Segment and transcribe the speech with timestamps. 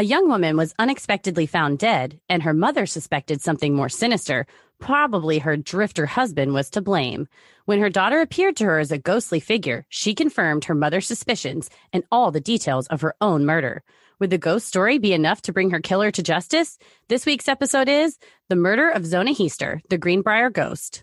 [0.00, 4.46] A young woman was unexpectedly found dead, and her mother suspected something more sinister.
[4.78, 7.28] Probably her drifter husband was to blame.
[7.66, 11.68] When her daughter appeared to her as a ghostly figure, she confirmed her mother's suspicions
[11.92, 13.82] and all the details of her own murder.
[14.20, 16.78] Would the ghost story be enough to bring her killer to justice?
[17.08, 18.16] This week's episode is
[18.48, 21.02] The Murder of Zona Heaster, the Greenbrier Ghost.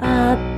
[0.00, 0.57] A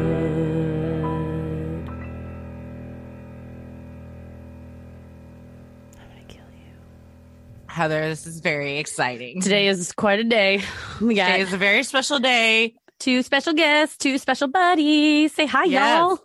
[7.71, 9.39] Heather, this is very exciting.
[9.41, 10.61] Today is quite a day.
[11.01, 12.75] We got Today is a very special day.
[12.99, 15.33] two special guests, two special buddies.
[15.33, 15.97] Say hi, Yes.
[15.99, 16.19] y'all.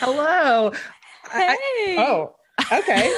[0.00, 0.72] Hello.
[1.32, 1.96] Hey.
[1.96, 2.34] I- oh,
[2.72, 3.08] okay.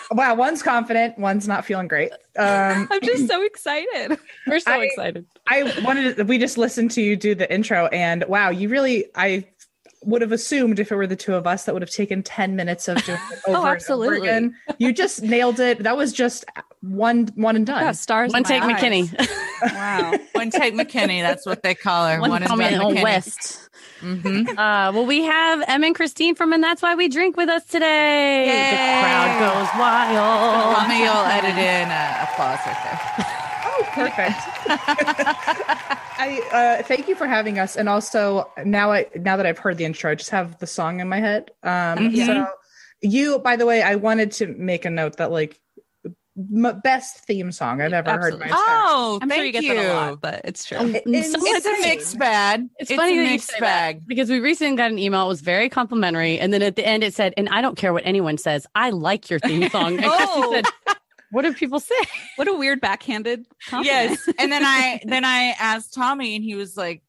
[0.12, 2.12] wow, one's confident, one's not feeling great.
[2.38, 4.18] Um, I'm just so excited.
[4.46, 5.24] We're so I- excited.
[5.48, 9.06] I wanted to, we just listened to you do the intro, and wow, you really
[9.16, 9.46] I
[10.06, 12.56] would have assumed if it were the two of us that would have taken 10
[12.56, 14.28] minutes of doing it over absolutely.
[14.28, 14.76] and over again.
[14.78, 15.78] You just nailed it.
[15.80, 16.44] That was just
[16.80, 17.82] one one and done.
[17.82, 18.32] Yeah, stars.
[18.32, 18.80] One take eyes.
[18.80, 19.28] McKinney.
[19.62, 20.12] Wow.
[20.32, 21.22] One take McKinney.
[21.22, 22.20] That's what they call her.
[22.20, 23.02] One, One, and done McKinney.
[23.02, 23.70] West.
[24.02, 24.46] Mhm.
[24.58, 27.64] Uh, well, we have Em and Christine from And That's Why We Drink with us
[27.64, 28.46] today.
[28.46, 28.70] Yay.
[28.70, 30.76] The crowd goes wild.
[30.76, 33.23] Tell me you'll edit in uh, applause right there.
[33.94, 34.40] Perfect.
[36.16, 39.76] I uh, thank you for having us, and also now I now that I've heard
[39.78, 41.50] the intro, I just have the song in my head.
[41.62, 42.26] Um, Mhm.
[42.26, 42.46] So
[43.02, 45.60] you, by the way, I wanted to make a note that like
[46.06, 49.64] m- best theme song I've ever heard in my Oh, I'm thank sure you get
[49.64, 49.74] you.
[49.74, 50.78] that a lot, but it's true.
[50.78, 52.66] Um, It's so- It's a mixed bag.
[52.78, 53.98] It's, It's, funny a that you mixed say bag.
[54.00, 55.24] that because we recently got an email.
[55.26, 57.92] It was very complimentary, and then at the end it said, "And I don't care
[57.92, 58.66] what anyone says.
[58.74, 60.52] I like your theme song." Oh.
[60.54, 60.64] said,
[61.34, 61.94] "What do people say?"
[62.36, 64.10] What a weird backhanded compliment.
[64.26, 64.34] Yes.
[64.38, 67.02] And then I then I asked Tommy and he was like,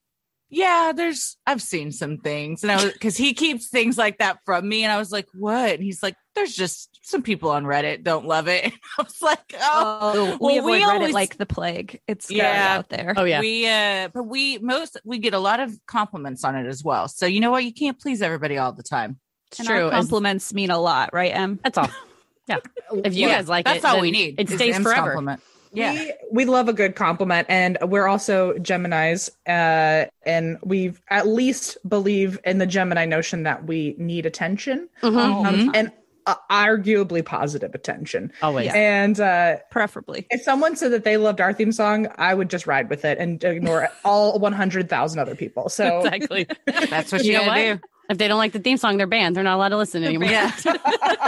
[0.49, 2.63] Yeah, there's I've seen some things.
[2.63, 4.83] And I was because he keeps things like that from me.
[4.83, 5.71] And I was like, What?
[5.71, 8.63] And he's like, There's just some people on Reddit don't love it.
[8.73, 11.99] And I was like, Oh, Oh, Well, we avoid we Reddit always- like the plague.
[12.07, 12.51] It's Yeah.
[12.53, 12.77] yeah.
[12.77, 13.13] out there.
[13.17, 16.67] Oh yeah, we uh but we most we get a lot of compliments on it
[16.67, 17.07] as well.
[17.07, 17.63] So you know what?
[17.63, 19.19] You can't please everybody all the time.
[19.51, 19.85] it's and true.
[19.87, 21.59] our As- compliments mean a lot, right, Em?
[21.63, 21.89] That's all.
[22.47, 22.57] Yeah,
[23.03, 24.39] if you Yeah, guys like that's it, all we need.
[24.39, 25.01] It stays M's forever.
[25.13, 25.41] compliment.
[25.73, 25.91] Yeah.
[25.91, 31.77] We, we love a good compliment, and we're also Gemini's, uh, and we at least
[31.89, 35.45] believe in the Gemini notion that we need attention, Mhm.
[35.45, 35.91] Um, and
[36.27, 38.31] uh, arguably positive attention.
[38.41, 38.71] Always.
[38.73, 40.25] And uh, preferably.
[40.31, 43.17] if someone said that they loved our theme song, I would just ride with it
[43.19, 45.69] and ignore all 100,000 other people.
[45.69, 46.47] So Exactly.
[46.89, 47.81] That's what You you, know gotta what?
[48.09, 49.35] If they don't like the theme song, they're banned.
[49.35, 50.29] They're not allowed to listen anymore.
[50.35, 50.51] Yeah.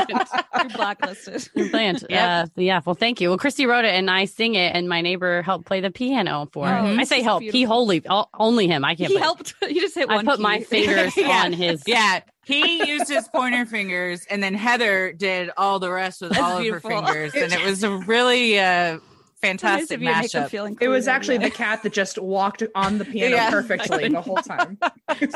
[0.10, 1.50] You're blacklisted.
[1.56, 2.04] You're banned.
[2.10, 2.46] Yep.
[2.46, 2.82] Uh, yeah.
[2.86, 3.30] Well, thank you.
[3.30, 6.48] Well, Christy wrote it and I sing it, and my neighbor helped play the piano
[6.52, 7.00] for Oh, it.
[7.00, 7.42] I say is help.
[7.44, 7.76] He beautiful.
[7.76, 8.84] wholly, all, only him.
[8.86, 9.10] I can't.
[9.10, 9.22] He play.
[9.24, 9.54] helped.
[9.68, 10.20] You just hit one.
[10.28, 10.44] I put key.
[10.44, 11.44] my fingers Yeah.
[11.46, 11.84] on his.
[11.88, 16.42] Yeah, he used his pointer fingers, and then Heather did all the rest with That's
[16.44, 16.92] all beautiful.
[16.92, 20.16] of her fingers, and it was a really uh, It's nice fantastic of you to
[20.22, 20.78] make them mashup.
[20.82, 24.38] it was actually the cat that just walked on the piano Yeah, perfectly the whole
[24.38, 24.78] time.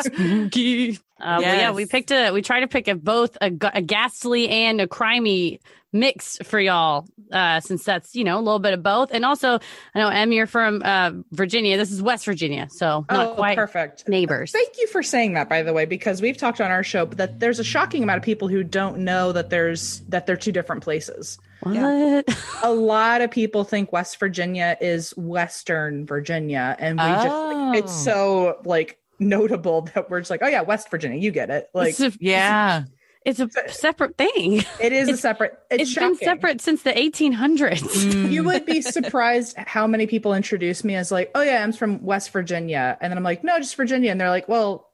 [0.01, 0.99] Spooky.
[1.21, 2.31] Uh, well, yeah, we picked a.
[2.31, 5.59] We tried to pick a both a, a ghastly and a crimey
[5.93, 9.11] mix for y'all, uh, since that's you know a little bit of both.
[9.11, 9.59] And also,
[9.93, 11.77] I know Em, you're from uh, Virginia.
[11.77, 14.07] This is West Virginia, so not oh, quite perfect.
[14.07, 14.51] neighbors.
[14.51, 17.39] Thank you for saying that, by the way, because we've talked on our show that
[17.39, 20.83] there's a shocking amount of people who don't know that there's that they're two different
[20.83, 21.37] places.
[21.61, 22.25] What?
[22.63, 28.03] A lot of people think West Virginia is Western Virginia, and we just it's Oh.
[28.05, 31.69] so like notable that we're just like, oh yeah, West Virginia, you get it.
[31.73, 32.83] Like it's a, Yeah,
[33.23, 34.63] it's a separate thing.
[34.79, 35.57] it is a separate.
[35.69, 37.79] It's, it's been separate since the 1800s.
[37.79, 38.31] Mm.
[38.31, 42.03] You would be surprised how many people introduce me as like, oh yeah, I'm from
[42.03, 44.90] West Virginia, and then I'm like, no, just Virginia, and they're like, well,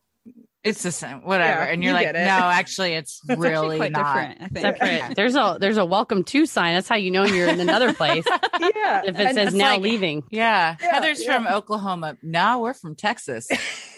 [0.63, 1.63] it's the same, whatever.
[1.65, 4.13] Yeah, and you're you like, no, actually, it's It's actually really quite not.
[4.15, 4.41] different.
[4.41, 4.77] I think.
[4.77, 5.15] Separate.
[5.15, 6.75] There's a there's a welcome to sign.
[6.75, 8.25] That's how you know you're in another place.
[8.59, 9.01] yeah.
[9.05, 10.23] If it And says now like- leaving.
[10.29, 10.75] Yeah.
[10.81, 11.35] Yeah, Heather's yeah.
[11.35, 12.17] from Oklahoma.
[12.21, 13.47] No, we're from Texas.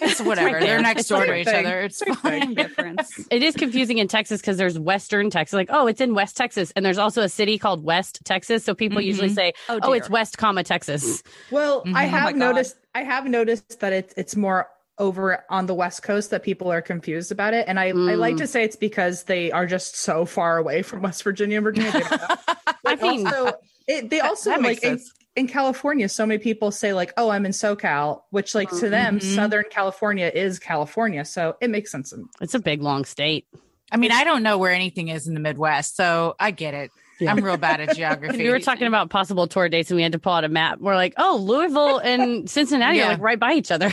[0.01, 0.53] It's whatever.
[0.55, 1.65] right They're next door to each thing.
[1.65, 1.81] other.
[1.81, 2.53] It's Same fine.
[2.53, 3.25] Difference.
[3.31, 5.53] It is confusing in Texas because there's Western Texas.
[5.53, 8.63] Like, oh, it's in West Texas, and there's also a city called West Texas.
[8.63, 9.35] So people usually Mhm.
[9.35, 10.09] say, Oh, oh, it's.
[10.09, 11.23] West, comma Texas.
[11.51, 11.89] Well, I Mhm.
[11.89, 12.35] Oh my have God.
[12.37, 12.75] noticed.
[12.95, 14.67] I have noticed that it's it's more
[14.99, 18.35] over on the West Coast that people are confused about it, and I, I like
[18.35, 18.39] Mm.
[18.39, 21.91] to say it's because they are just so far away from West Virginia and Virginia.
[21.91, 22.01] They.
[22.85, 23.53] I mean, also,
[23.87, 24.99] it, they also that like in,
[25.35, 29.19] in California, so many people say like, "Oh, I'm in SoCal," which like to them,
[29.19, 29.35] Mhm.
[29.35, 32.13] Southern California is California, so it makes sense.
[32.41, 33.47] It's a big, long state.
[33.91, 36.91] I mean, I don't know where anything is in the Midwest, so I get it.
[37.19, 37.31] Yeah.
[37.31, 38.43] I'm real bad at geography.
[38.43, 40.79] We were talking about possible tour dates and we had to pull out a map.
[40.79, 43.07] We're like, oh, Louisville and Cincinnati Yeah.
[43.07, 43.91] are like right by each other.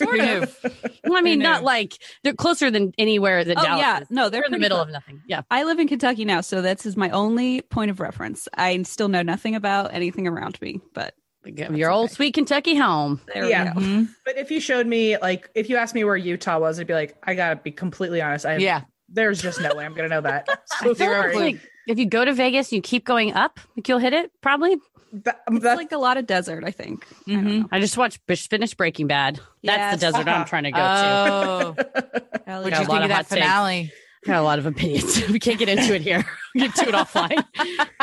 [0.00, 0.46] Who knew?
[1.04, 4.10] well, I mean, not like they're closer than anywhere that Oh Dallas yeah, is.
[4.10, 4.86] no, they're They're in the middle close.
[4.88, 5.22] of nothing.
[5.26, 5.42] Yeah.
[5.50, 8.48] I live in Kentucky now, so that's is my only point of reference.
[8.54, 11.14] I still know nothing about anything around me, but
[11.44, 12.14] Your old okay.
[12.14, 13.20] sweet Kentucky home.
[13.34, 13.74] there Yeah.
[13.74, 13.86] we go.
[13.86, 14.08] Mhm.
[14.24, 16.94] But if you showed me like, if you asked me where Utah was, I'd be
[16.94, 18.46] like, I gotta be completely honest.
[18.46, 18.82] I Yeah.
[19.08, 20.48] there's just no way I'm gonna know that.
[20.82, 21.36] So Zero sorry.
[21.36, 24.76] Like, if you go to Vegas, you keep going up, like you'll hit it probably.
[25.24, 27.06] That- It's like a lot of desert, I think.
[27.28, 27.60] I don't Mhm.
[27.62, 27.68] know.
[27.72, 29.36] I just watched finish Breaking Bad.
[29.62, 29.94] That's Yes.
[29.94, 30.84] the desert I'm trying to go to.
[30.84, 31.74] Oh,
[32.46, 33.42] Hell what'd Got you think of of that hot takes.
[33.42, 33.92] finale?
[34.26, 35.28] got a lot of opinions.
[35.28, 36.24] we can't get into it here.
[36.54, 37.44] We get to it offline.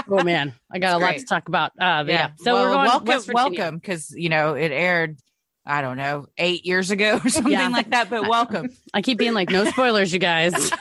[0.10, 1.72] oh man, I got That's a lot to talk about.
[1.80, 2.30] Uh, but yeah.
[2.40, 5.18] So well, we're going welcome, welcome, because you know it aired.
[5.66, 7.68] I don't know, eight years ago or something Yeah.
[7.70, 8.10] like that.
[8.10, 8.70] But welcome.
[8.94, 10.72] I keep being like, no spoilers, you guys.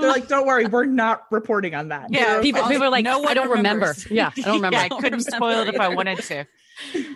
[0.00, 2.06] They're like, don't worry, we're not reporting on that.
[2.10, 3.94] Yeah, We're- people, Also, people are like, no one I don't remember.
[4.10, 4.76] Yeah, I don't remember.
[4.76, 6.44] yeah, I couldn't spoil it if I wanted to.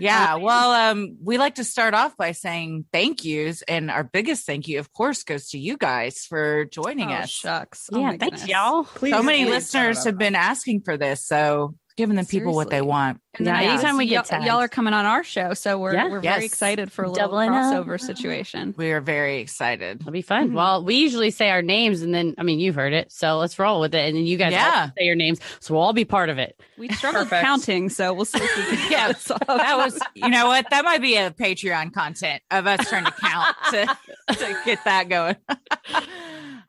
[0.01, 4.45] Yeah, well, um, we like to start off by saying thank yous, and our biggest
[4.45, 7.31] thank you, of course, goes to you guys for joining Oh, us.
[7.31, 7.89] shucks.
[7.93, 8.83] Oh yeah, my thanks, y'all.
[8.85, 12.71] Please, So many please listeners have been asking for this, so giving the people what
[12.71, 13.21] they want.
[13.39, 15.95] And then I anytime we get y'all, y'all are coming on our show, so we're
[15.95, 16.09] Yeah.
[16.09, 16.35] we're Yes.
[16.35, 17.57] very excited for a little Doubling up.
[17.73, 18.75] crossover situation.
[18.77, 20.01] We are very excited.
[20.01, 20.51] It'll be fun.
[20.51, 20.55] Mhm.
[20.55, 23.59] Well, we usually say our names, and then I mean, you've heard it, so let's
[23.59, 24.07] roll with it.
[24.09, 24.87] And then you guys Yeah.
[24.99, 26.61] say your names, so we'll all be part of it.
[26.77, 27.45] We struggled Perfect.
[27.47, 28.39] counting, so we'll see.
[28.43, 29.39] If we can Yeah, pull.
[29.57, 30.67] That was, you know what?
[30.71, 35.09] That might be a Patreon content of us trying to count to, to get that
[35.09, 35.37] going.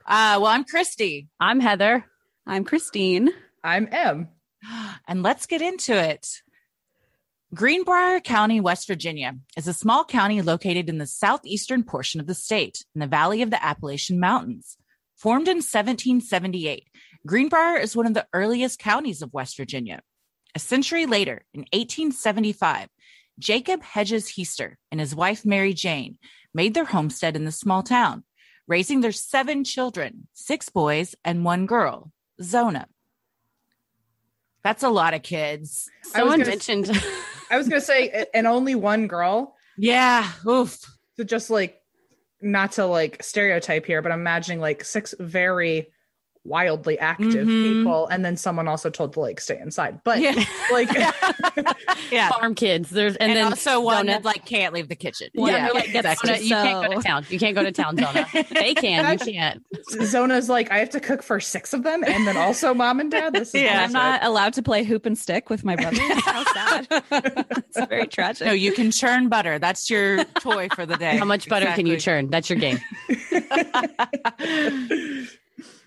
[0.06, 2.06] Uh, well, I'm Christy, I'm Heather.
[2.46, 3.30] I'm Christine.
[3.64, 4.28] I'm M.
[5.08, 6.42] and let's get into it.
[7.54, 12.34] Greenbrier County, West Virginia, is a small county located in the southeastern portion of the
[12.34, 14.78] state in the valley of the Appalachian Mountains.
[15.16, 16.88] Formed in 1778,
[17.28, 20.02] Greenbrier is one of the earliest counties of West Virginia.
[20.56, 22.90] A century later, in 1875,
[23.40, 26.18] Jacob Hedges Heaster and his wife Mary Jane
[26.54, 28.24] made their homestead in the small town,
[28.68, 32.12] raising their seven children six boys and one girl,
[32.42, 32.88] Zona.
[34.64, 35.90] That's a lot of kids.
[36.16, 37.04] I was Someone gonna- mentioned.
[37.52, 39.56] I was gonna say, and only one girl.
[39.78, 40.30] Yeah.
[40.48, 40.78] Oof.
[41.18, 41.80] So just like,
[42.42, 45.88] not to like stereotype here, but I'm imagining like six very
[46.46, 47.74] wildly active Mhm.
[47.80, 50.02] people, and then someone also told the like stay inside.
[50.04, 50.44] But Yeah.
[50.72, 50.90] like,
[52.12, 52.30] Yeah.
[52.30, 52.90] farm kids.
[52.90, 55.30] There's and, And, then also one Zona- that like can't leave the kitchen.
[55.34, 56.28] One Yeah, who, like, exactly.
[56.36, 57.26] Zona- you can't go to town.
[57.30, 58.28] You can't go to town, Zona.
[58.52, 59.14] They can.
[59.14, 59.64] You can't.
[60.04, 63.10] Zona's like, I have to cook for six of them, and then also mom and
[63.10, 63.34] dad.
[63.34, 63.84] This is Yeah.
[63.86, 66.88] I'm not allowed to play hoop and stick with my brother How sad.
[67.10, 68.46] it's very tragic.
[68.48, 69.60] No, you can churn butter.
[69.60, 71.16] That's your toy for the day.
[71.18, 72.30] How much butter can you churn?
[72.30, 72.80] That's your game.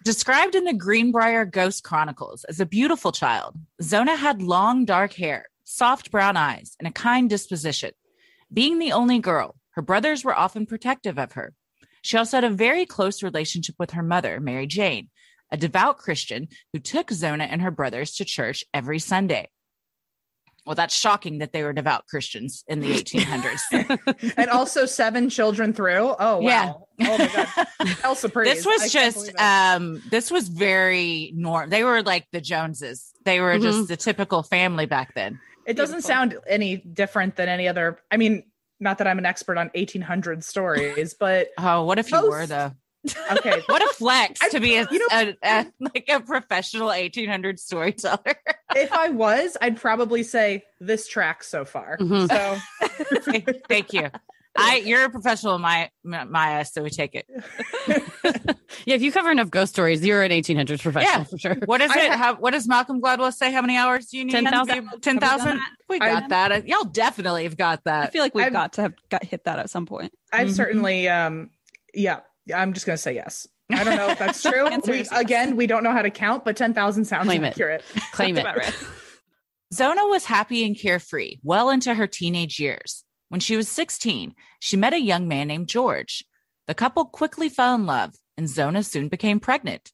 [0.06, 5.46] Described in the Greenbrier Ghost Chronicles as a beautiful child, Zona had long dark hair,
[5.64, 7.90] soft brown eyes, and a kind disposition.
[8.52, 11.54] Being the only girl, her brothers were often protective of her.
[12.02, 15.08] She also had a very close relationship with her mother, Mary Jane,
[15.50, 19.48] a devout Christian who took Zona and her brothers to church every Sunday.
[20.66, 24.34] Well, that's shocking that they were devout Christians in the 1800s.
[24.36, 26.14] and also seven children through.
[26.18, 26.40] Oh wow!
[26.40, 26.72] Yeah.
[27.08, 27.96] Oh my god!
[28.02, 28.52] Elsa Praise.
[28.52, 33.38] this was I just um this was very norm they were like the joneses they
[33.40, 33.62] were Mhm.
[33.62, 36.08] just the typical family back then it doesn't beautiful.
[36.08, 37.98] sound any different than any other.
[38.10, 38.44] I mean,
[38.80, 42.46] not that I'm an expert on 1800 stories, but oh what if you Most- were
[42.46, 42.72] though
[43.32, 43.62] okay.
[43.66, 47.58] what a flex I- to be a, you know- a- a- like a professional 1800
[47.60, 48.34] storyteller
[48.76, 51.96] if I was, I'd probably say this track so far.
[51.98, 52.28] Mhm.
[52.28, 54.10] So thank you
[54.58, 57.26] i you're a professional in my my eyes so we take it
[58.86, 61.24] Yeah, if you cover enough ghost stories, you're an 1800s professional Yeah.
[61.24, 61.56] for sure.
[61.66, 64.16] what is I it ha- how, what does malcolm gladwell say how many hours do
[64.18, 64.88] you need 10,000.
[65.00, 65.60] 10000
[65.90, 68.08] we I- got that y'all definitely have got that.
[68.08, 70.12] I feel like we've I've- got to have got hit that at some point.
[70.32, 70.54] I've Mhm.
[70.56, 71.50] certainly, um,
[71.94, 72.20] yeah,
[72.54, 73.46] I'm just gonna say yes.
[73.70, 74.68] I don't know if that's true.
[74.86, 75.08] We, yes.
[75.12, 77.48] again, we don't know how to count, but 10,000 sounds Claim it.
[77.48, 77.84] accurate.
[78.12, 78.44] Claim it.
[78.44, 78.74] Right.
[79.74, 83.02] Zona was happy and carefree well into her teenage years.
[83.28, 86.24] When she was 16, she met a young man named George.
[86.68, 89.90] The couple quickly fell in love, and Zona soon became pregnant.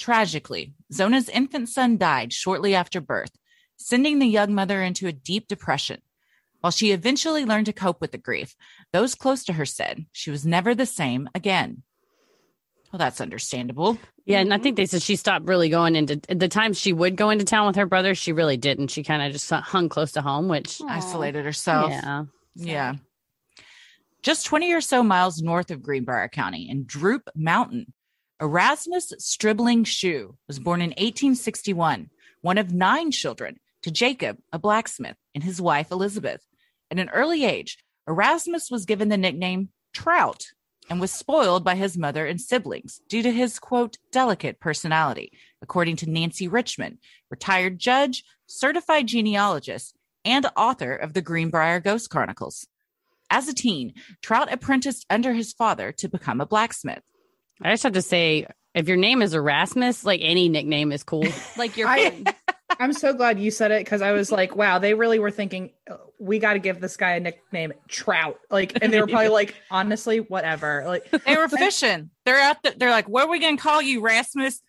[0.00, 3.30] Tragically, Zona's infant son died shortly after birth,
[3.76, 6.00] sending the young mother into a deep depression.
[6.60, 8.56] While she eventually learned to cope with the grief,
[8.92, 11.84] those close to her said she was never the same again.
[12.92, 13.96] Well, that's understandable.
[14.26, 14.62] Yeah, and I mm-hmm.
[14.62, 17.66] think they said she stopped really going into the times she would go into town
[17.66, 18.14] with her brother.
[18.14, 18.88] She really didn't.
[18.88, 21.90] She kind of just hung close to home, which Isolated herself.
[21.90, 22.94] yeah, Yeah.
[24.22, 27.92] Just 20 or so miles north of Greenbrier County in Droop Mountain,
[28.40, 32.10] Erasmus Stribling Shue was born in 1861,
[32.42, 36.40] one of nine children to Jacob, a blacksmith, and his wife Elizabeth.
[36.90, 40.46] At an early age, Erasmus was given the nickname Trout
[40.92, 45.32] and was spoiled by his mother and siblings due to his quote delicate personality,
[45.62, 46.98] according to Nancy Richmond,
[47.30, 49.96] retired judge, certified genealogist,
[50.26, 52.66] and author of the Greenbrier Ghost Chronicles.
[53.30, 57.00] As a teen, Trout apprenticed under his father to become a blacksmith.
[57.62, 61.24] I just have to say, if your name is Erasmus, like any nickname is cool.
[61.56, 62.34] Like your I- friend.
[62.78, 65.70] I'm so glad you said it because I was like, wow, they really were thinking
[65.90, 68.38] uh, we got to give this guy a nickname Trout.
[68.50, 70.84] Like, and they were probably like, honestly, whatever.
[70.86, 72.10] Like, They were fishing.
[72.24, 72.62] They're out.
[72.62, 74.62] The, they're like, "What are we gonna call you, Rasmus?"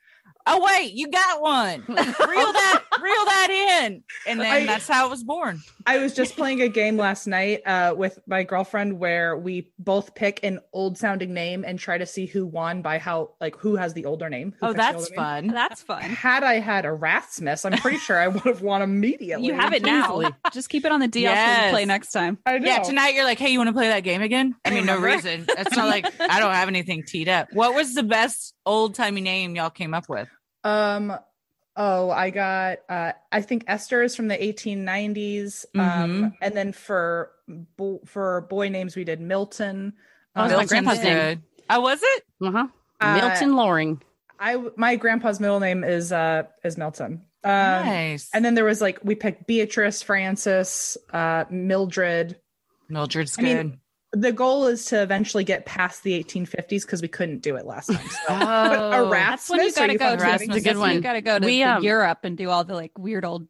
[0.45, 1.83] Oh wait, you got one.
[1.87, 5.61] Reel that, reel that in, and then I- that's how it was born.
[5.85, 10.15] I was just playing a game last night uh, with my girlfriend where we both
[10.15, 13.75] pick an old sounding name and try to see who won by how, like, who
[13.75, 14.53] has the older name.
[14.61, 15.15] who Oh, that's older name.
[15.17, 15.47] fun.
[15.47, 16.01] That's fun.
[16.03, 19.45] Had I had Erasmus, I'm pretty sure I would have won immediately.
[19.45, 20.21] You have it now.
[20.53, 21.65] Just keep it on the DL so Yes.
[21.65, 22.37] we play next time.
[22.45, 22.65] I know.
[22.65, 24.97] Yeah, tonight you're like, "Hey, you want to play that game again?" I mean, no
[24.99, 25.45] reason.
[25.49, 27.49] It's not like I don't have anything teed up.
[27.51, 30.27] What was the best old timey name y'all came up with?
[30.63, 31.13] Um.
[31.75, 32.79] Oh, I got.
[32.87, 35.65] uh I think Esther is from the 1890s.
[35.75, 36.33] Um, Mhm.
[36.41, 39.93] and then for bo- for boy names, we did Milton.
[40.35, 41.13] Oh, it's Um, my grandpa's name.
[41.17, 41.41] good.
[41.69, 42.23] Oh, was it?
[42.43, 42.67] Uh-huh.
[43.01, 44.01] Uh, Milton Loring.
[44.39, 47.23] I my grandpa's middle name is uh is Milton.
[47.43, 48.29] Um, nice.
[48.33, 52.39] And then there was like we picked Beatrice, Francis, uh, Mildred.
[52.89, 53.57] Mildred's I good.
[53.65, 53.79] mean,
[54.15, 57.87] The goal is to eventually get past the 1850s because we couldn't do it last
[57.91, 58.07] time.
[58.07, 58.17] So.
[58.29, 61.01] oh, That's when you gotta go to kidding Erasmus a good that's when You one.
[61.01, 63.47] gotta go to We, um, Europe and do all the like weird old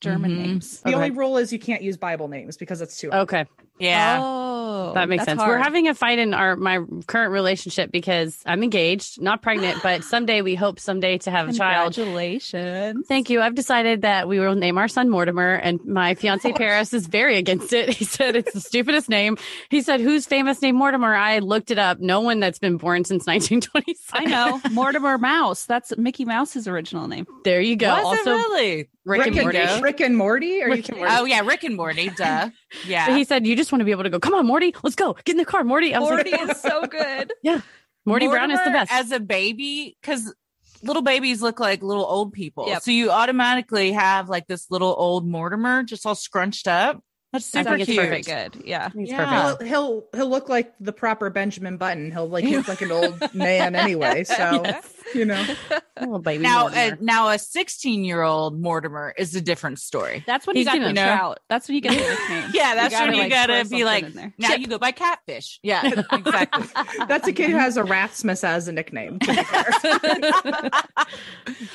[0.00, 0.36] German Mhm.
[0.38, 0.80] names.
[0.80, 0.96] The Okay.
[0.96, 3.12] only rule is you can't use Bible names because it's too.
[3.12, 3.46] Okay.
[3.82, 4.20] Yeah.
[4.22, 5.48] Oh, That makes that's sense.
[5.48, 10.04] We're having a fight in our my current relationship because I'm engaged, not pregnant, but
[10.04, 11.94] someday we hope someday to have a child.
[11.94, 13.06] Congratulations.
[13.06, 13.40] Thank you.
[13.40, 17.36] I've decided that we will name our son Mortimer, and my fiance Paris is very
[17.36, 17.90] against it.
[18.02, 19.36] He said it's the stupidest name.
[19.70, 22.00] He said, "Who's famous named Mortimer?" I looked it up.
[22.00, 24.10] No one that's been born since 1926.
[24.12, 25.66] I know Mortimer Mouse.
[25.66, 27.26] That's Mickey Mouse's original name.
[27.44, 27.88] There you go.
[27.90, 28.88] Was also, it really?
[29.04, 29.58] Rick, and Morty.
[29.58, 29.80] Go.
[29.80, 30.62] Rick and Morty?
[30.62, 31.00] Are Rick you and kidding?
[31.00, 31.14] Morty.
[31.18, 32.10] Oh yeah, Rick and Morty.
[32.10, 32.50] Duh.
[32.86, 33.06] Yeah.
[33.08, 34.18] But he said, "You just want to be able to go.
[34.20, 34.74] Come on, Morty.
[34.82, 35.14] Let's go.
[35.24, 37.32] Get in the car, Morty." I was Morty like, is so good.
[37.42, 37.60] Yeah.
[38.04, 38.90] Morty Brown is the best.
[38.92, 40.34] as a baby because
[40.82, 42.66] little babies look like little old people.
[42.68, 42.82] Yep.
[42.82, 47.00] So you automatically have like this little old Mortimer just all scrunched up.
[47.32, 48.04] That's I super think it's cute.
[48.04, 48.62] Very good.
[48.66, 48.90] Yeah.
[48.92, 49.24] He's Yeah.
[49.52, 49.62] perfect.
[49.62, 52.10] He'll, he'll he'll look like the proper Benjamin Button.
[52.10, 54.24] He'll like look like an old man anyway.
[54.24, 54.92] So Yes.
[55.14, 55.44] You know,
[55.98, 56.98] Oh, baby Now, uh, Mortimer.
[57.00, 60.24] now a 16 year old Mortimer is a different story.
[60.26, 61.38] That's when He's you got gonna- the You trout.
[61.48, 62.50] That's when you get the nickname.
[62.54, 64.34] Yeah, that's when you gotta throw be like, in there.
[64.38, 65.60] Now you go by catfish.
[65.62, 66.66] Yeah, exactly.
[67.06, 69.18] that's a kid who has Erasmus as a nickname.
[69.20, 70.70] to.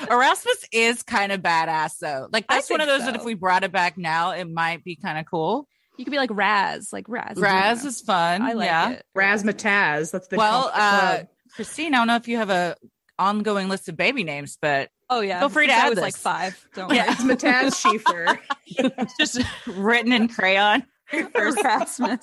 [0.10, 2.28] Erasmus is kind of badass though.
[2.32, 4.84] Like that's one of think those that if we brought it back now, it might
[4.84, 5.68] be kind of cool.
[5.98, 7.38] You could be like Raz, like Raz.
[7.38, 8.42] Raz is fun.
[8.42, 8.90] I like yeah.
[8.92, 9.06] it.
[9.18, 10.12] Razzmatazz.
[10.12, 11.24] That's the Well, call it the uh.
[11.56, 12.76] Christine, I don't know if you have a
[13.20, 15.40] ongoing list of baby names, but Oh yeah.
[15.40, 16.02] Feel free to add was this.
[16.02, 16.68] like five.
[16.76, 17.14] Don't Yeah.
[17.16, 18.40] Schiefer.
[18.66, 20.84] it's just written in crayon.
[21.14, 21.28] worry.
[21.36, 22.20] Erasmus.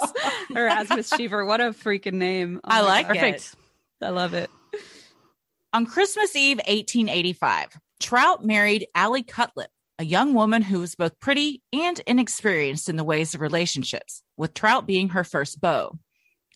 [0.55, 1.47] Erasmus Schiefer.
[1.47, 2.61] What a freaking name.
[2.65, 3.17] Oh I like God.
[3.17, 3.21] it.
[3.21, 3.55] Perfect.
[4.03, 4.51] I love it.
[5.73, 11.63] On Christmas Eve, 1885, Trout married Allie Cutlip, a young woman who was both pretty
[11.73, 15.99] and inexperienced in the ways of relationships, with Trout being her first beau.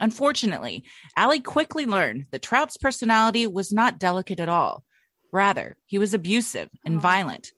[0.01, 0.85] Unfortunately,
[1.17, 4.85] Allie quickly learned that Trout's personality was not delicate at all.
[5.33, 7.01] Rather, he was abusive and Oh.
[7.01, 7.53] violent.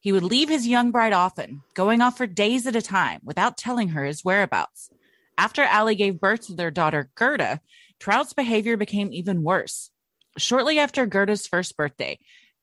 [0.00, 3.56] He would leave his young bride often, going off for days at a time without
[3.56, 4.90] telling her his whereabouts.
[5.38, 7.60] After Allie gave birth to their daughter, Gerda,
[7.98, 9.90] Trout's behavior became even worse.
[10.38, 12.18] Shortly after Gerda's first birthday,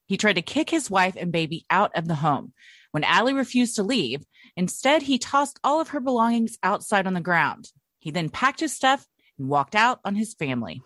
[0.06, 2.52] he tried to kick his wife and baby out of the home.
[2.92, 4.24] When Allie refused to leave,
[4.56, 7.72] instead, he tossed all of her belongings outside on the ground.
[7.98, 9.06] He then packed his stuff
[9.38, 10.82] and walked out on his family.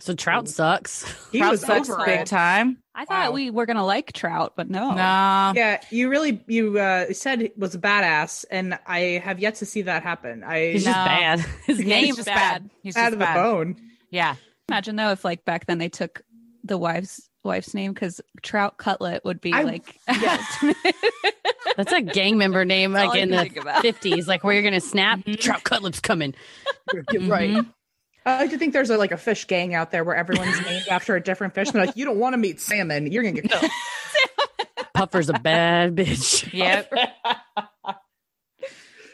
[0.00, 1.04] So Trout sucks.
[1.30, 2.26] He Trout was sucks over big it.
[2.26, 2.78] time.
[2.92, 3.34] I thought Wow.
[3.34, 4.88] we were gonna like Trout, but no.
[4.90, 5.52] No.
[5.54, 9.66] Yeah, you really you uh, said it was a badass, and I have yet to
[9.66, 10.42] see that happen.
[10.42, 10.92] I He's No.
[10.92, 11.38] just bad.
[11.66, 12.62] His He's name just bad.
[12.64, 12.70] bad.
[12.82, 13.76] He's out just of the bone.
[14.10, 14.34] Yeah.
[14.68, 16.22] Imagine though if like back then they took
[16.64, 19.98] the wife's wife's name because Trout Cutlet would be I- like
[21.76, 25.20] That's a gang member name, That's like in the fifties, like where you're gonna snap.
[25.20, 25.38] Mhm.
[25.40, 26.34] Trout Cutlet's coming.
[26.92, 27.66] Mhm.
[28.24, 30.86] I like to think there's a, like a fish gang out there where everyone's named
[30.90, 31.68] after a different fish.
[31.68, 33.10] And they're like, you don't want to meet salmon.
[33.10, 33.70] You're gonna get killed.
[34.94, 36.52] Puffer's a bad bitch.
[36.52, 36.92] Yep.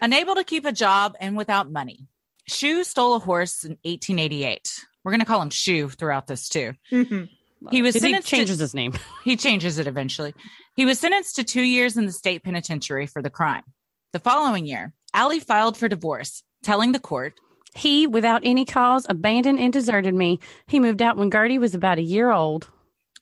[0.01, 2.07] Unable to keep a job and without money,
[2.47, 4.85] Shue stole a horse in 1888.
[5.03, 6.73] We're going to call him Shue throughout this too.
[6.93, 7.29] Mhm.
[7.71, 8.93] He was He sentenced to- changes his name.
[9.25, 10.35] He changes it eventually.
[10.77, 13.65] He was sentenced to two years in the state penitentiary for the crime.
[14.13, 17.35] The following year, Allie filed for divorce, telling the court,
[17.75, 20.41] He, without any cause, abandoned and deserted me.
[20.67, 22.69] He moved out when Gertie was about a year old.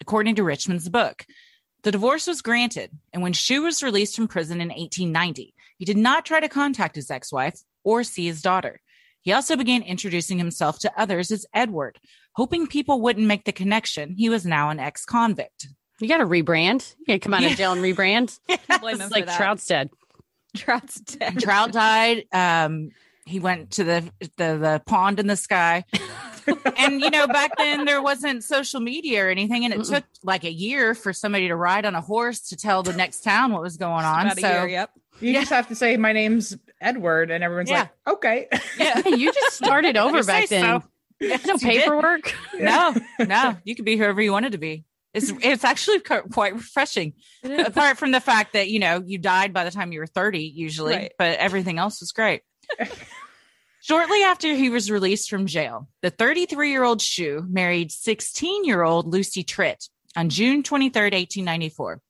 [0.00, 1.24] according to Richmond's book.
[1.82, 5.96] The divorce was granted, and when Shue was released from prison in 1890, he did
[5.96, 8.80] not try to contact his ex wife or see his daughter.
[9.20, 11.98] He also began introducing himself to others as Edward,
[12.32, 15.68] hoping people wouldn't make the connection he was now an ex convict.
[16.00, 16.94] You got to rebrand.
[16.98, 18.38] You got to come out of jail and rebrand.
[18.80, 19.36] Blame him It's for like that.
[19.38, 19.90] Trout's dead.
[20.56, 21.38] Trout's dead.
[21.38, 22.24] Trout died.
[22.32, 22.90] Um,
[23.26, 25.84] he went to the, the the pond in the sky.
[26.76, 29.88] and you know, back then there wasn't social media or anything, and it Mm-mm.
[29.96, 33.22] took like a year for somebody to ride on a horse to tell the next
[33.22, 34.26] town what was going on.
[34.26, 34.90] About so year, yep.
[35.20, 35.40] You Yeah.
[35.40, 37.30] just have to say, my name's Edward.
[37.30, 37.88] And everyone's Yeah.
[38.06, 38.48] like, okay.
[38.78, 39.02] yeah.
[39.08, 40.80] You just started over You back then.
[40.82, 40.86] so.
[41.18, 42.34] There's no Yes, you paperwork.
[42.60, 44.84] No, no, you could be whoever you wanted to be.
[45.14, 47.14] It's it's actually quite refreshing.
[47.42, 50.42] Apart from the fact that you know you died by the time you were thirty,
[50.42, 51.12] usually, Right.
[51.18, 52.42] but everything else was great.
[53.80, 58.82] Shortly after he was released from jail, the 33 year old Shue married 16 year
[58.82, 62.00] old Lucy Tritt on June 23rd, 1894.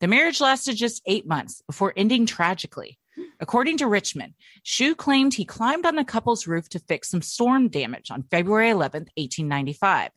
[0.00, 2.98] The marriage lasted just eight months before ending tragically.
[3.40, 7.68] According to Richmond, Shue claimed he climbed on the couple's roof to fix some storm
[7.68, 10.10] damage on February 11th, 1895.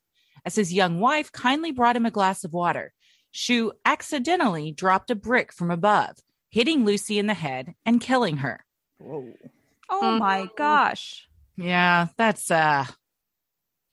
[0.46, 2.94] As his young wife kindly brought him a glass of water,
[3.32, 6.18] Shue accidentally dropped a brick from above,
[6.50, 8.66] hitting Lucy in the head and killing her.
[9.00, 9.34] Whoa.
[9.90, 11.28] Oh my gosh.
[11.58, 12.86] Yeah, that's uh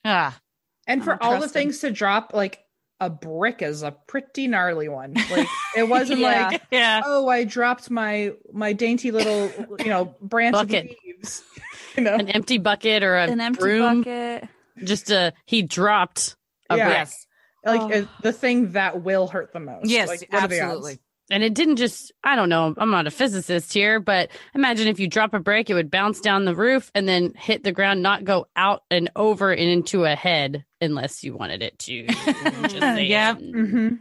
[0.05, 0.39] ah
[0.87, 2.61] And I for all the things to drop, like
[3.01, 5.15] a brick is a pretty gnarly one.
[5.31, 6.49] Like it wasn't Yeah.
[6.51, 7.03] like, yeah.
[7.05, 10.85] oh, I dropped my my dainty little, you know, branch Bucket.
[10.85, 11.43] of leaves.
[11.97, 14.03] You know, An empty bucket or a An empty broom.
[14.03, 14.49] bucket.
[14.83, 16.35] Just a he dropped
[16.69, 16.85] a Yeah.
[16.87, 16.97] brick.
[16.97, 17.27] Yes.
[17.65, 18.01] like Oh.
[18.03, 19.89] uh, the thing that will hurt the most.
[19.89, 20.63] Yes, Like, what are the odds?
[20.65, 20.99] absolutely.
[21.31, 25.01] And it didn't just, I don't know, I'm not a physicist here, but imagine if
[25.01, 28.03] you drop a brick, it would bounce down the roof and then hit the ground,
[28.03, 31.93] not go out and over and into a head unless you wanted it to.
[33.05, 33.35] Yeah.
[33.37, 34.01] Mhm.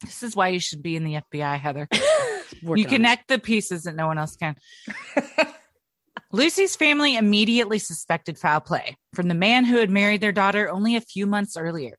[0.00, 1.88] This is why you should be in the FBI, Heather.
[2.62, 2.88] You it.
[2.88, 4.54] connect the pieces that no one else can.
[6.32, 10.96] Lucy's family immediately suspected foul play from the man who had married their daughter only
[10.96, 11.96] a few months earlier.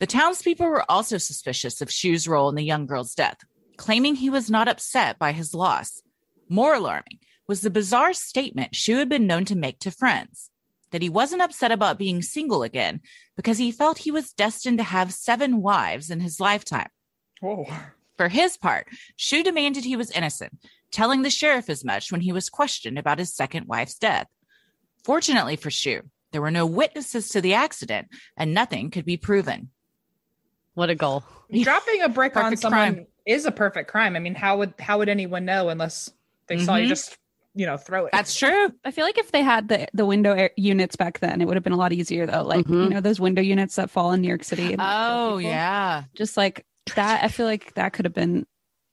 [0.00, 3.38] The townspeople were also suspicious of Shue's role in the young girl's death,
[3.78, 6.02] claiming he was not upset by his loss.
[6.50, 10.50] More alarming was the bizarre statement Shue had been known to make to friends
[10.90, 13.00] that he wasn't upset about being single again
[13.36, 16.88] because he felt he was destined to have seven wives in his lifetime.
[17.40, 17.66] Whoa.
[18.16, 20.58] For his part, Shue demanded he was innocent,
[20.90, 24.26] telling the sheriff as much when he was questioned about his second wife's death.
[25.04, 29.70] Fortunately for Shue, there were no witnesses to the accident and nothing could be proven.
[30.74, 31.24] What a goal.
[31.50, 33.06] Dropping a brick on someone crime.
[33.28, 34.16] Is a perfect crime.
[34.16, 36.10] I mean, how would how would anyone know unless
[36.48, 36.88] they saw you Mhm.
[36.88, 37.16] just
[37.54, 38.12] you know throw it?
[38.12, 38.72] That's true.
[38.84, 41.56] I feel like if they had the the window air units back then, it would
[41.56, 42.42] have been a lot easier though.
[42.42, 42.90] Like you Mhm.
[42.90, 44.72] know those window units that fall in New York City.
[44.72, 45.42] and Oh, people.
[45.50, 46.04] yeah.
[46.14, 46.64] just like
[46.96, 47.22] that.
[47.22, 48.46] I feel like that could have been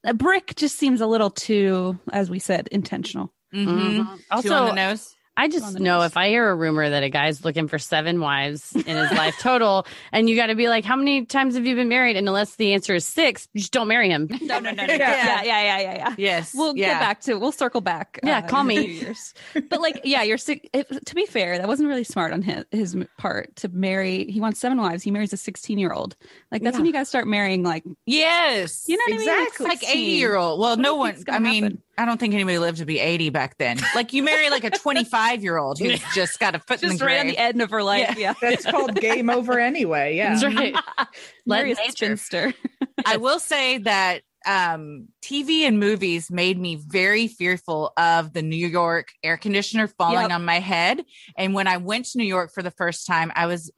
[0.04, 0.54] a brick.
[0.56, 3.32] Just seems a little too, as we said, intentional.
[3.54, 3.66] Mhm.
[3.68, 3.96] Mhm.
[3.96, 5.15] Two on Also, the nose.
[5.38, 6.08] I just know nose.
[6.12, 9.38] if I hear a rumor that a guy's looking for seven wives in his life
[9.40, 12.16] total, and you got to be like, how many times have you been married?
[12.16, 14.30] And unless the answer is six, you just don't marry him.
[14.42, 14.94] No, no, no, no.
[14.96, 15.44] Yeah.
[15.44, 16.16] yeah, yeah, yeah, yeah, yeah.
[16.18, 16.54] Yes.
[16.56, 16.94] We'll yeah.
[16.94, 17.36] get back to.
[17.36, 18.20] We'll circle back.
[18.24, 18.86] Yeah, uh, call me.
[18.86, 19.34] years.
[19.70, 20.70] But like, yeah, you're sick.
[20.74, 24.26] If, to be fair, that wasn't really smart on his his part to marry.
[24.32, 25.04] He wants seven wives.
[25.04, 26.16] He marries a 16 year old.
[26.52, 27.64] Like that's when you guys start marrying.
[27.64, 28.86] Like Yes.
[28.88, 29.48] you know what I mean?
[29.48, 29.68] Exactly.
[29.68, 30.60] like 80 year old.
[30.60, 31.82] Well, no one, think's gonna I mean, happen?
[31.98, 33.80] I don't think anybody lived to be 80 back then.
[33.94, 37.06] Like you marry like a 25 year old who's just got a foot in the
[37.06, 37.36] right on grave.
[37.36, 38.16] the end of her life.
[38.18, 38.34] Yeah.
[38.42, 40.16] That's called game over anyway.
[40.16, 40.36] Yeah.
[40.36, 40.76] That's right.
[41.46, 41.92] Marry a nature.
[42.18, 42.54] spinster.
[43.06, 48.68] I will say that um, TV and movies made me very fearful of the New
[48.68, 50.32] York air conditioner falling Yep.
[50.32, 51.04] on my head.
[51.38, 53.72] And when I went to New York for the first time, I was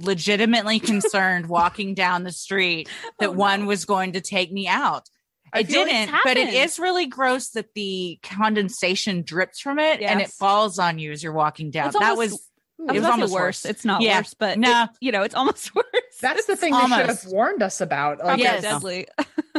[0.00, 2.88] legitimately concerned walking down the street
[3.20, 3.38] that Oh, no.
[3.38, 5.08] one was going to take me out.
[5.54, 10.00] I It didn't, it's but it is really gross that the condensation drips from it
[10.02, 11.88] and it falls on you as you're walking down.
[11.88, 12.38] It's that was it
[12.80, 13.40] was about to say almost worse.
[13.40, 13.64] worse.
[13.66, 14.18] It's not Yeah.
[14.18, 14.82] worse, but No.
[14.84, 15.84] it- you know, it's almost worse.
[16.20, 17.22] That's the It's thing they should almost.
[17.24, 18.18] have warned us about.
[18.18, 18.62] Like, probably Yes.
[18.62, 19.06] deadly.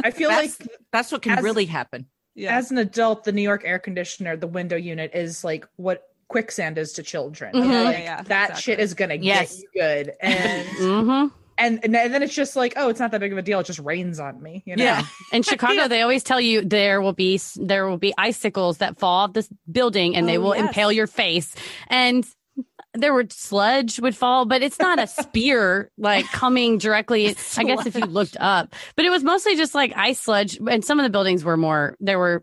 [0.04, 2.06] I feel like that's, that's what can as- really happen.
[2.34, 2.58] Yeah.
[2.58, 6.76] as an adult, the New York air conditioner, the window unit is like what quicksand
[6.76, 7.54] is to children.
[7.54, 7.84] Mhm.
[7.84, 8.60] Like, yeah, yeah, that exactly.
[8.62, 9.56] shit is gonna Yes.
[9.56, 10.12] get you good.
[10.20, 11.26] And hmm
[11.58, 13.60] and and then it's just like, oh, it's not that big of a deal.
[13.60, 14.62] It just rains on me.
[14.66, 14.84] You know?
[14.84, 15.04] Yeah.
[15.32, 19.24] In Chicago, they always tell you there will be there will be icicles that fall
[19.24, 20.66] off this building and they Oh, will yes.
[20.68, 21.54] impale your face.
[21.88, 22.26] And
[22.94, 27.28] there were sludge would fall, but it's not a spear like coming directly.
[27.56, 30.58] I guess if you looked up, but it was mostly just like ice sludge.
[30.70, 32.42] And some of the buildings were more there were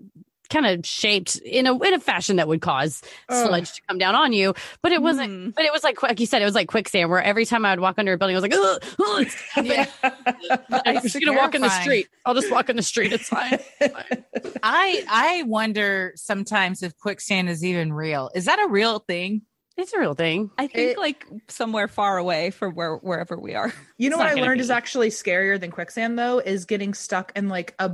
[0.50, 3.48] kind of shaped in a in a fashion that would cause Ugh.
[3.48, 4.54] sludge to come down on you.
[4.82, 5.32] But it wasn't.
[5.32, 5.56] Mm.
[5.56, 7.10] But it was like like you said, it was like quicksand.
[7.10, 9.36] Where every time I would walk under a building, I was like, ugh, ugh, it's
[9.52, 9.88] happening.
[10.86, 12.08] I'm just gonna walk in the street.
[12.26, 13.14] I'll just walk in the street.
[13.14, 13.60] It's fine.
[14.64, 18.30] I I wonder sometimes if quicksand is even real.
[18.36, 19.42] Is that a real thing?
[19.76, 20.52] It's a real thing.
[20.58, 23.74] I think It- like somewhere far away from where wherever we are.
[23.98, 24.64] You know what I learned be.
[24.64, 27.94] is actually scarier than quicksand though is getting stuck in like a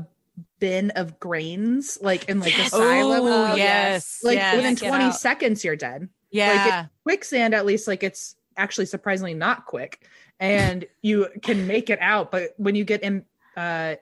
[0.59, 2.67] bin of grains, like in like Yes.
[2.67, 3.17] a silo.
[3.27, 4.21] Oh, yes.
[4.23, 4.55] Like yes.
[4.55, 5.15] within Get 20 out.
[5.15, 6.09] seconds, you're dead.
[6.31, 6.87] yeah.
[7.03, 10.07] Quicksand, at least, like it's actually surprisingly not quick,
[10.39, 12.31] and you can make it out.
[12.31, 13.25] But when you get in,
[13.57, 13.95] uh,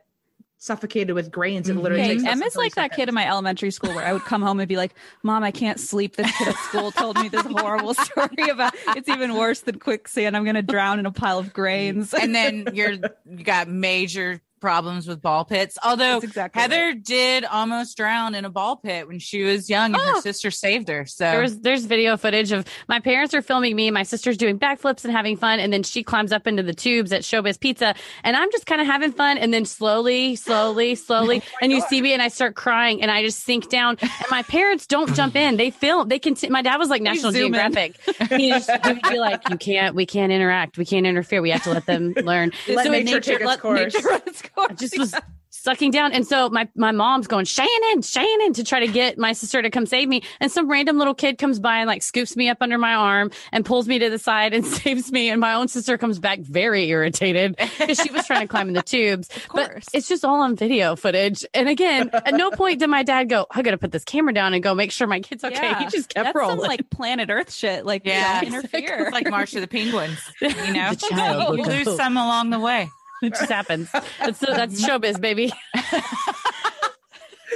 [0.58, 1.82] suffocated with grains, it mm-hmm.
[1.82, 2.24] literally Okay, takes.
[2.24, 4.68] Emma's 20 like that kid in my elementary school where I would come home and
[4.68, 4.94] be like,
[5.24, 6.16] "Mom, I can't sleep.
[6.16, 10.36] This kid at school told me this horrible story about it's even worse than quicksand.
[10.36, 11.54] I'm gonna drown in a pile of mm-hmm.
[11.54, 15.78] grains." and then you're you got major problems with ball pits.
[15.84, 17.04] Although exactly Heather right.
[17.04, 20.06] did almost drown in a ball pit when she was young, and Oh.
[20.06, 20.22] her ah.
[20.22, 21.06] sister saved her.
[21.06, 25.04] So There's there's video footage of my parents are filming me, my sister's doing backflips
[25.06, 28.36] and having fun, and then she climbs up into the tubes at Showbiz Pizza, and
[28.36, 32.02] I'm just kind of having fun, and then slowly, slowly, slowly, oh and you see
[32.02, 35.36] me, and I start crying, and I just sink down, and my parents don't jump
[35.36, 36.36] in, they film, they can.
[36.50, 37.32] My dad was like National.
[37.32, 41.50] Geographic, he just would be like, you can't, we can't interact, we can't interfere, we
[41.52, 42.52] have to let them learn.
[42.68, 43.94] Let So it- nature take its let course.
[43.94, 44.42] nature course.
[44.58, 45.14] I just was
[45.50, 46.12] sucking down.
[46.14, 49.70] And so my, my mom's going, Shannon, Shannon, to try to get my sister to
[49.70, 50.22] come save me.
[50.40, 53.32] And some random little kid comes by and like scoops me up under my arm
[53.52, 55.30] and pulls me to the side and saves me.
[55.30, 58.74] And my own sister comes back very irritated because she was trying to climb in
[58.76, 59.30] the tubes.
[59.54, 59.86] But course.
[59.94, 61.44] it's just all on video footage.
[61.54, 64.34] And again, at no point did my dad go, I got to put this camera
[64.34, 65.74] down and go make sure my kid's okay.
[65.76, 66.60] He just kept That's rolling.
[66.60, 67.86] some like planet Earth shit.
[67.86, 68.42] Like, Yeah.
[68.42, 68.98] don't interfere.
[69.06, 70.20] it's like March of the Penguins.
[70.42, 72.90] You know, The child you will lose some along the way.
[73.22, 73.92] it just happens.
[73.92, 75.52] That's, that's showbiz, baby.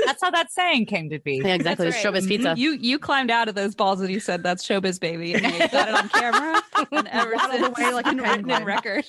[0.06, 1.42] That's how that saying came to be.
[1.44, 1.86] Yeah, exactly.
[1.86, 2.14] That's right.
[2.14, 2.50] showbiz pizza.
[2.50, 2.60] Mm-hmm.
[2.60, 5.68] You you climbed out of those balls and you said that's showbiz baby, and you
[5.70, 9.06] got it on camera, and ever Waddled since away like a it's written in record.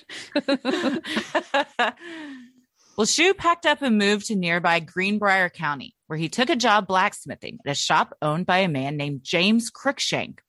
[2.96, 6.86] well, Shue packed up and moved to nearby Greenbrier County, where he took a job
[6.86, 10.42] blacksmithing at a shop owned by a man named James Crookshank.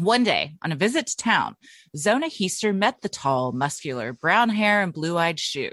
[0.00, 1.56] One day, on a visit to town,
[1.94, 5.72] Zona Heaster met the tall, muscular, brown hair and blue eyed Shue.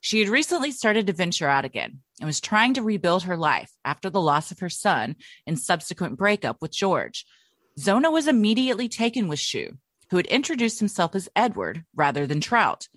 [0.00, 3.70] She had recently started to venture out again and was trying to rebuild her life
[3.84, 7.26] after the loss of her son and subsequent breakup with George.
[7.78, 9.76] Zona was immediately taken with Shue,
[10.10, 12.88] who had introduced himself as Edward rather than Trout.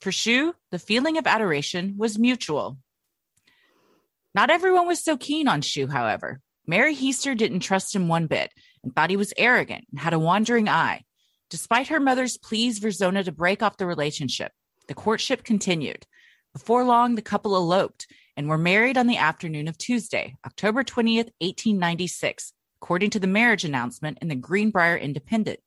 [0.00, 2.78] For Shue, the feeling of adoration was mutual.
[4.36, 6.40] Not everyone was so keen on Shue, however.
[6.64, 8.52] Mary Heaster didn't trust him one bit
[8.82, 11.04] and thought he was arrogant and had a wandering eye.
[11.50, 14.52] Despite her mother's pleas for Zona to break off the relationship,
[14.88, 16.06] the courtship continued.
[16.52, 21.30] Before long, the couple eloped and were married on the afternoon of Tuesday, October 20th,
[21.40, 25.60] 1896, according to the marriage announcement in the Greenbrier Independent.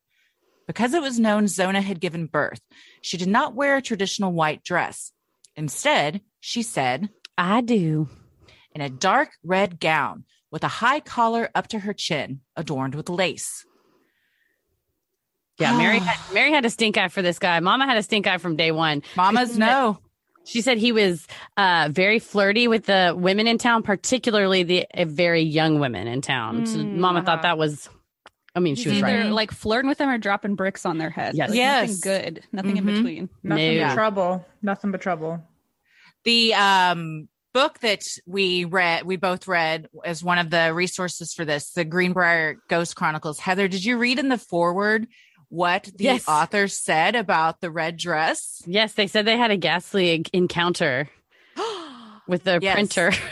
[0.67, 2.61] Because it was known Zona had given birth,
[3.01, 5.11] she did not wear a traditional white dress.
[5.55, 8.09] Instead, she said, I do.
[8.75, 13.09] in a dark red gown with a high collar up to her chin, adorned with
[13.09, 13.65] lace.
[15.59, 17.59] Yeah, Mary had, Mary had a stink eye for this guy.
[17.59, 19.03] Mama had a stink eye from day one.
[19.15, 19.99] Mamas know.
[20.47, 21.25] She said he was
[21.57, 26.21] uh, very flirty with the women in town, particularly the uh, very young women in
[26.21, 26.67] town.
[26.67, 27.25] so Mm, Mama uh-huh.
[27.25, 27.89] thought that was.
[28.53, 29.31] I mean, she He's was either right.
[29.31, 31.35] like flirting with them or dropping bricks on their head.
[31.35, 31.49] Yes.
[31.49, 31.89] Like, Yes.
[31.89, 32.77] nothing good, nothing Mhm.
[32.77, 33.29] in between.
[33.43, 33.87] Nothing No.
[33.87, 34.45] but trouble.
[34.61, 35.43] Nothing but trouble.
[36.25, 41.45] The um, book that we read, we both read as one of the resources for
[41.45, 43.39] this, the Greenbrier Ghost Chronicles.
[43.39, 45.07] Heather, did you read in the foreword
[45.47, 46.27] what the Yes.
[46.27, 48.61] author said about the red dress?
[48.65, 51.07] Yes, they said they had a ghastly encounter
[52.27, 52.73] with the Yes.
[52.73, 53.11] printer.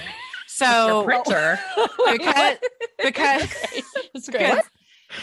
[0.47, 1.59] So Printer.
[2.12, 2.57] because
[3.01, 3.65] because
[4.13, 4.63] It's because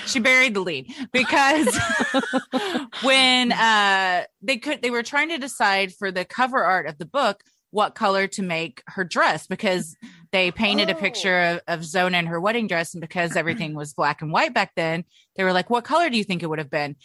[0.06, 1.78] she buried the lead because
[3.02, 7.06] when uh they could they were trying to decide for the cover art of the
[7.06, 9.96] book what color to make her dress because
[10.32, 13.94] they painted a picture of, of Zona in her wedding dress and because everything was
[13.94, 15.04] black and white back then
[15.36, 16.96] they were like what color do you think it would have been?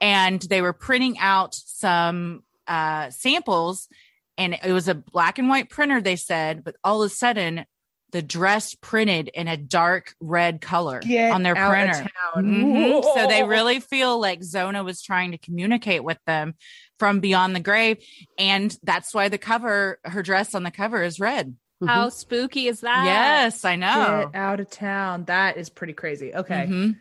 [0.00, 3.88] And they were printing out some uh samples
[4.36, 7.64] and it was a black and white printer they said but all of a sudden
[8.10, 12.08] the dress printed in a dark red color Get on their printer.
[12.36, 13.02] Mhm.
[13.02, 16.54] So they really feel like Zona was trying to communicate with them
[16.98, 17.98] from beyond the grave.
[18.38, 21.56] And that's why the cover, her dress on the cover is red.
[21.86, 23.04] How spooky is that?
[23.04, 24.30] Yes, I know.
[24.32, 25.26] Get out of town.
[25.26, 26.34] That is pretty crazy.
[26.34, 26.66] Okay.
[26.68, 26.96] Mhm.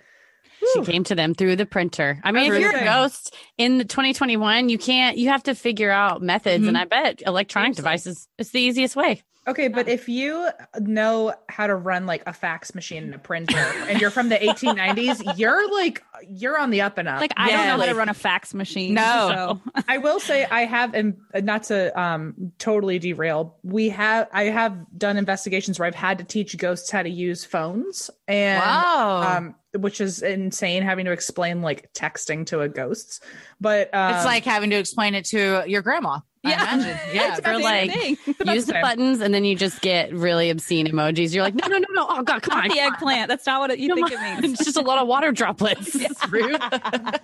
[0.74, 2.20] She came to them through the printer.
[2.24, 5.90] I mean, if you're a ghost in the 2021, you can't, you have to figure
[5.92, 6.64] out methods.
[6.66, 6.70] Mhm.
[6.70, 7.82] And I bet electronic Seriously.
[7.82, 9.22] devices is the easiest way.
[9.48, 13.58] Okay, but if you know how to run like a fax machine and a printer
[13.58, 17.22] and you're from the 1890s, you're like you're on the up and up.
[17.22, 18.94] Like I don't know how to run a fax machine.
[18.94, 19.60] No.
[19.74, 19.84] So.
[19.88, 23.56] I will say I have and not to um totally derail.
[23.64, 27.46] We have I have done investigations where I've had to teach ghosts how to use
[27.46, 29.38] phones and wow.
[29.38, 33.24] um which is insane having to explain like texting to a ghost.
[33.62, 36.20] But um, it's like having to explain it to your grandma.
[36.48, 36.74] I Yeah.
[36.74, 37.00] imagine.
[37.14, 37.38] Yeah.
[37.38, 37.96] It's Or the like-
[38.56, 38.82] Use the fair.
[38.82, 41.34] buttons and then you just get really obscene emojis.
[41.34, 42.06] You're like, no, no, no, no.
[42.10, 42.68] Oh, God, come on.
[42.70, 43.28] The eggplant.
[43.30, 44.42] That's not what it, you Come think it on.
[44.42, 44.54] means.
[44.60, 45.96] It's just a lot of water droplets.
[45.96, 46.60] It's rude.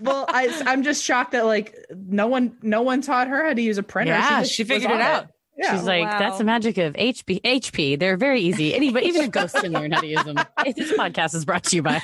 [0.02, 3.62] well, I I'm just shocked that like no one no one taught her how to
[3.62, 4.14] use a printer.
[4.14, 5.28] Yeah, just she figured it out.
[5.58, 5.76] Yeah.
[5.76, 6.18] She's like, wow.
[6.20, 7.40] that's the magic of HP.
[7.44, 8.00] HP.
[8.00, 8.74] They're very easy.
[8.74, 10.38] Anybody, even a ghost can learn how to use them.
[10.76, 12.02] This podcast is brought to you by.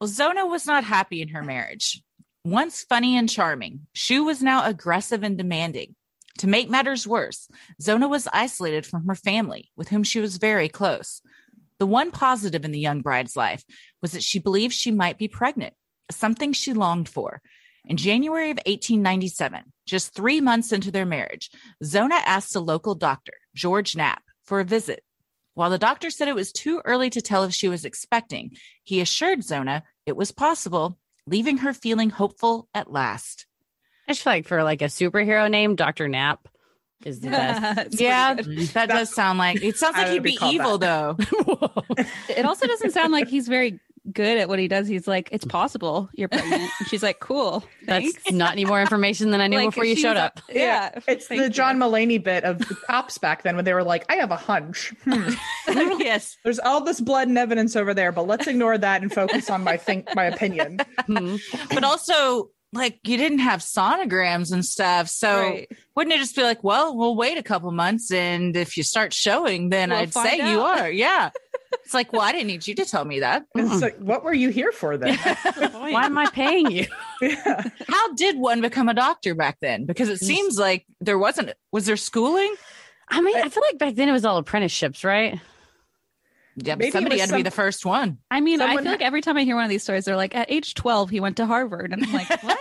[0.00, 2.02] well, Zona was not happy in her marriage.
[2.44, 5.94] Once funny and charming, Shue was now aggressive and demanding.
[6.38, 7.48] To make matters worse,
[7.80, 11.22] Zona was isolated from her family, with whom she was very close.
[11.78, 13.64] The one positive in the young bride's life
[14.00, 15.74] was that she believed she might be pregnant,
[16.10, 17.40] something she longed for.
[17.84, 21.48] In January of 1897, just three months into their marriage,
[21.84, 25.04] Zona asked a local doctor, George Knapp, for a visit.
[25.54, 29.00] While the doctor said it was too early to tell if she was expecting, he
[29.00, 33.46] assured Zona it was possible, leaving her feeling hopeful at last.
[34.08, 36.08] I just feel like for like a superhero name, Dr.
[36.08, 36.48] Nap
[37.04, 37.94] is the best.
[38.00, 38.58] Yeah, good.
[38.68, 41.16] that does sound like it sounds like he'd be be called evil though.
[42.28, 43.78] It also doesn't sound like he's very
[44.10, 44.88] good at what he does.
[44.88, 46.70] He's like, it's possible you're pregnant.
[46.88, 47.62] She's like, cool.
[47.86, 50.40] That's not any more information than I knew Like, before you showed was- up.
[50.50, 50.90] Yeah.
[51.06, 51.50] It's thank the you.
[51.50, 54.36] John Mulaney bit of the cops back then when they were like, I have a
[54.36, 54.92] hunch.
[55.04, 55.30] Hmm.
[56.00, 56.36] yes.
[56.44, 59.62] There's all this blood and evidence over there, but let's ignore that and focus on
[59.62, 60.80] my think my opinion.
[61.06, 65.08] But also like you didn't have sonograms and stuff.
[65.08, 65.68] So Right.
[65.94, 69.12] wouldn't it just be like, well, we'll wait a couple months and if you start
[69.12, 70.90] showing, then We'll I'd say find you are.
[70.90, 71.30] Yeah.
[71.84, 73.44] It's like, well, I didn't need you to tell me that.
[73.56, 75.16] It's like, what were you here for then?
[75.72, 76.86] Why am I paying you?
[77.22, 77.64] yeah.
[77.88, 79.86] How did one become a doctor back then?
[79.86, 82.54] Because it seems like there wasn't was there schooling?
[83.08, 85.40] I mean, I feel like back then it was all apprenticeships, right?
[86.56, 88.18] Yeah, but Maybe somebody was had to be the first one.
[88.30, 90.16] I mean, I Someone feel like every time I hear one of these stories, they're
[90.16, 91.92] like, at age 12, he went to Harvard.
[91.92, 92.58] And I'm like, what?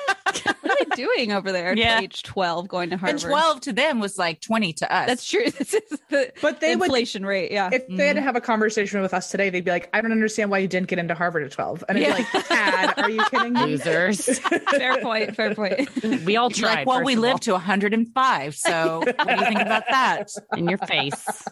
[0.62, 1.96] what are they doing over there Yeah.
[1.98, 3.22] at age 12 going to Harvard?
[3.22, 5.08] And 12 to them was like 20 to us.
[5.08, 5.44] That's true.
[5.52, 7.52] This is the But they would inflation rate.
[7.52, 7.70] Yeah.
[7.74, 8.26] if they had to mm-hmm.
[8.28, 10.88] have a conversation with us today, they'd be like, I don't understand why you didn't
[10.88, 11.84] get into Harvard at 12.
[11.90, 12.16] And I'd Yeah.
[12.16, 13.66] be like, Dad, are you kidding me?
[13.66, 14.40] Losers.
[14.70, 15.36] fair point.
[15.36, 15.90] Fair point.
[16.26, 16.74] We all You'd tried.
[16.76, 17.24] like, well, first we of all.
[17.24, 18.56] lived to 105.
[18.56, 20.30] So what do you think about that?
[20.56, 21.44] in your face.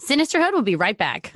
[0.00, 1.34] Sinisterhood will be right back.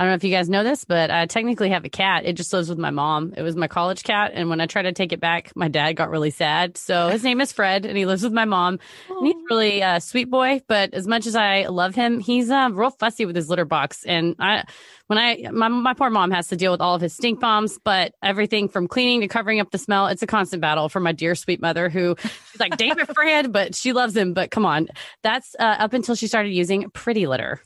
[0.00, 2.24] I don't know if you guys know this, but I technically have a cat.
[2.24, 3.34] It just lives with my mom.
[3.36, 4.30] It was my college cat.
[4.32, 6.78] And when I tried to take it back, my dad got really sad.
[6.78, 8.78] So his name is Fred and he lives with my mom.
[9.10, 10.62] And he's really a sweet boy.
[10.66, 14.02] But as much as I love him, he's uh, real fussy with his litter box.
[14.06, 14.64] And I,
[15.08, 17.78] when I, my, my poor mom has to deal with all of his stink bombs,
[17.84, 21.12] but everything from cleaning to covering up the smell, it's a constant battle for my
[21.12, 22.16] dear sweet mother who
[22.50, 24.32] she's like, David Fred, but she loves him.
[24.32, 24.88] But come on.
[25.22, 27.60] That's uh, up until she started using Pretty Litter.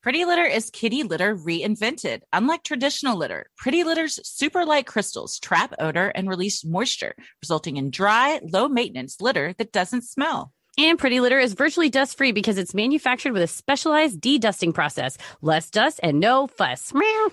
[0.00, 2.20] Pretty litter is kitty litter reinvented.
[2.32, 7.90] Unlike traditional litter, pretty litter's super light crystals trap odor and release moisture, resulting in
[7.90, 10.52] dry, low maintenance litter that doesn't smell.
[10.78, 15.18] And Pretty Litter is virtually dust free because it's manufactured with a specialized de-dusting process.
[15.42, 16.94] Less dust and no fuss.
[16.94, 17.30] Meow.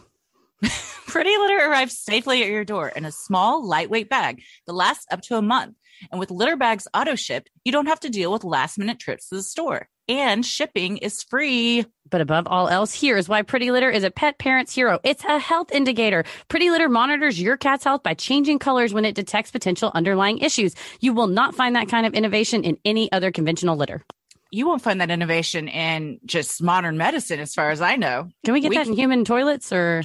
[1.06, 5.22] Pretty litter arrives safely at your door in a small, lightweight bag that lasts up
[5.22, 5.76] to a month.
[6.12, 9.30] And with litter bags auto shipped, you don't have to deal with last minute trips
[9.30, 9.88] to the store.
[10.08, 11.86] And shipping is free.
[12.10, 15.00] But above all else, here is why Pretty Litter is a pet parent's hero.
[15.04, 16.24] It's a health indicator.
[16.48, 20.76] Pretty Litter monitors your cat's health by changing colors when it detects potential underlying issues.
[21.00, 24.04] You will not find that kind of innovation in any other conventional litter.
[24.52, 28.30] You won't find that innovation in just modern medicine, as far as I know.
[28.46, 30.04] Can we get We- that in human toilets or?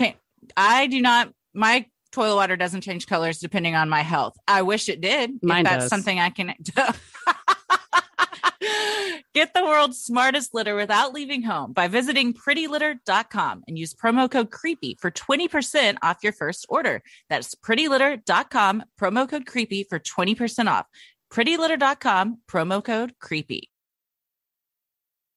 [0.56, 4.34] I do not, my toilet water doesn't change colors depending on my health.
[4.48, 5.30] I wish it did.
[5.36, 5.90] if Mine that's does.
[5.90, 6.54] something I can.
[9.32, 14.50] Get the world's smartest litter without leaving home by visiting prettylitter.com and use promo code
[14.50, 17.00] creepy for 20% off your first order.
[17.28, 20.86] That's prettylitter.com, promo code creepy for 20% off.
[21.32, 23.70] Prettylitter.com, promo code creepy.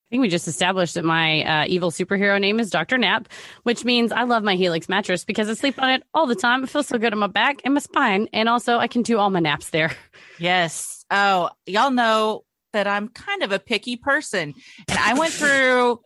[0.08, 2.98] I think we just established that my uh, evil superhero name is Dr.
[2.98, 3.30] Nap,
[3.62, 6.63] which means I love my Helix mattress because I sleep on it all the time.
[6.63, 8.28] It feels so good on my back and my spine.
[8.34, 9.96] And also, I can do all my naps there.
[10.39, 11.06] Yes.
[11.12, 14.53] Oh, y'all know that I'm kind of a picky person.
[14.88, 16.01] And I went through,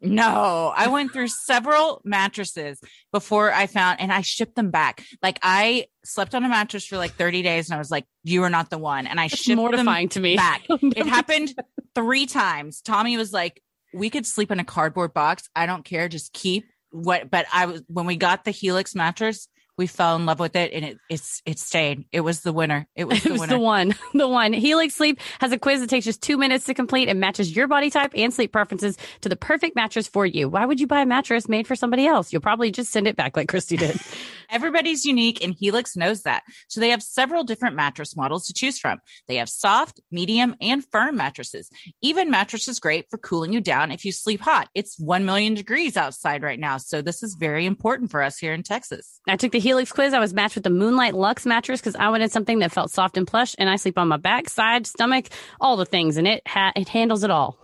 [0.00, 2.80] no, I went through several mattresses
[3.12, 5.04] before I found, and I shipped them back.
[5.22, 8.42] Like I slept on a mattress for like 30 days and I was like, you
[8.44, 9.06] are not the one.
[9.06, 10.36] And I It's shipped mortifying to them me.
[10.36, 10.62] back.
[10.68, 11.54] it happened
[11.94, 12.80] three times.
[12.80, 15.48] Tommy was like, we could sleep in a cardboard box.
[15.54, 16.08] I don't care.
[16.08, 19.48] Just keep what, but I was, when we got the Helix mattress,
[19.80, 22.04] we fell in love with it and it, it's, it stayed.
[22.12, 22.86] It was the winner.
[22.94, 23.54] It was It the was winner.
[23.54, 23.94] the one.
[24.12, 24.52] The one.
[24.52, 27.66] Helix Sleep has a quiz that takes just two minutes to complete and matches your
[27.66, 30.48] body type and sleep preferences to the perfect mattress for you.
[30.48, 32.32] Why would you buy a mattress made for somebody else?
[32.32, 33.98] You'll probably just send it back like Christy did.
[34.50, 36.42] Everybody's unique and Helix knows that.
[36.68, 38.98] So they have several different mattress models to choose from.
[39.28, 41.70] They have soft, medium, and firm mattresses.
[42.02, 44.68] Even mattress is great for cooling you down if you sleep hot.
[44.74, 46.76] It's 1 million degrees outside right now.
[46.76, 49.20] So this is very important for us here in Texas.
[49.28, 50.12] I took the Helix quiz.
[50.12, 53.16] I was matched with the Moonlight Lux mattress because I wanted something that felt soft
[53.16, 55.26] and plush, and I sleep on my back, side, stomach,
[55.60, 57.56] all the things, and it ha- it handles it all.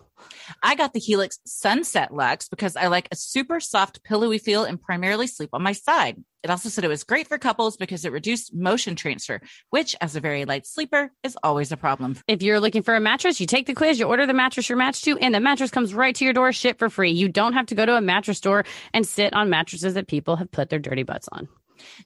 [0.63, 4.81] I got the Helix Sunset Lux because I like a super soft, pillowy feel and
[4.81, 6.23] primarily sleep on my side.
[6.45, 9.41] It also said it was great for couples because it reduced motion transfer,
[9.71, 12.17] which, as a very light sleeper, is always a problem.
[12.29, 14.79] If you're looking for a mattress, you take the quiz, you order the mattress you're
[14.79, 17.11] matched to, and the mattress comes right to your door, shipped for free.
[17.11, 18.65] You don't have to go to a mattress store
[18.95, 21.49] and sit on mattresses that people have put their dirty butts on.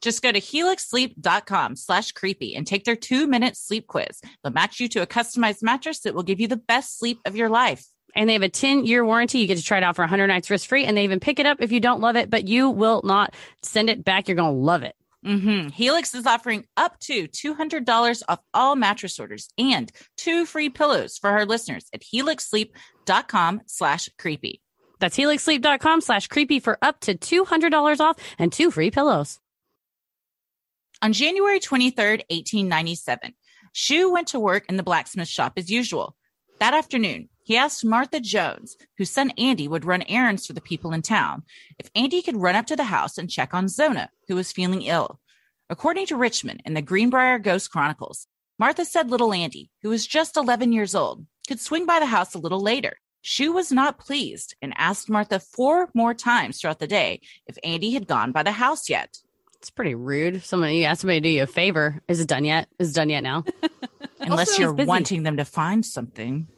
[0.00, 4.20] Just go to helixsleep.com slash creepy and take their two minute sleep quiz.
[4.42, 7.36] They'll match you to a customized mattress that will give you the best sleep of
[7.36, 7.86] your life.
[8.14, 9.38] And they have a 10 year warranty.
[9.38, 11.38] You get to try it out for 100 nights risk free, and they even pick
[11.38, 14.28] it up if you don't love it, but you will not send it back.
[14.28, 14.96] You're going to love it.
[15.24, 21.18] hmm Helix is offering up to $200 off all mattress orders and two free pillows
[21.18, 24.60] for our listeners at helixsleep.com slash creepy.
[24.98, 29.39] That's helixsleep.com slash creepy for up to $200 off and two free pillows.
[31.02, 33.34] On January 23rd, 1897,
[33.72, 36.14] Shue went to work in the blacksmith shop as usual.
[36.58, 40.92] That afternoon, he asked Martha Jones, whose son Andy would run errands for the people
[40.92, 41.44] in town,
[41.78, 44.82] if Andy could run up to the house and check on Zona, who was feeling
[44.82, 45.20] ill.
[45.70, 48.26] According to Richmond in the Greenbrier Ghost Chronicles,
[48.58, 52.34] Martha said little Andy, who was just 11 years old, could swing by the house
[52.34, 52.98] a little later.
[53.22, 57.92] Shue was not pleased and asked Martha four more times throughout the day if Andy
[57.92, 59.16] had gone by the house yet.
[59.60, 60.42] It's pretty rude.
[60.42, 62.00] Someone you ask somebody to do you a favor.
[62.08, 62.68] Is it done yet?
[62.78, 63.44] Is it done yet now?
[64.20, 64.86] Unless Also, you're busy.
[64.88, 66.48] wanting them to find something.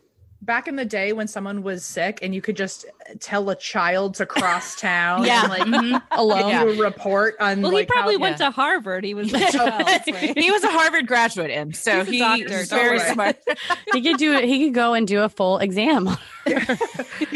[0.44, 2.84] Back in the day when someone was sick and you could just
[3.20, 5.42] tell a child to cross town Yeah.
[5.42, 6.02] and like Mhm.
[6.10, 6.48] Alone.
[6.50, 6.64] Yeah.
[6.64, 9.04] report on Well, like he probably how, went to Harvard.
[9.04, 10.36] He was like 12, right?
[10.38, 13.36] he was a Harvard graduate, and so He's a he doctor, very smart.
[13.92, 14.36] he could do.
[14.40, 16.08] He could go and do a full exam.
[16.44, 16.54] he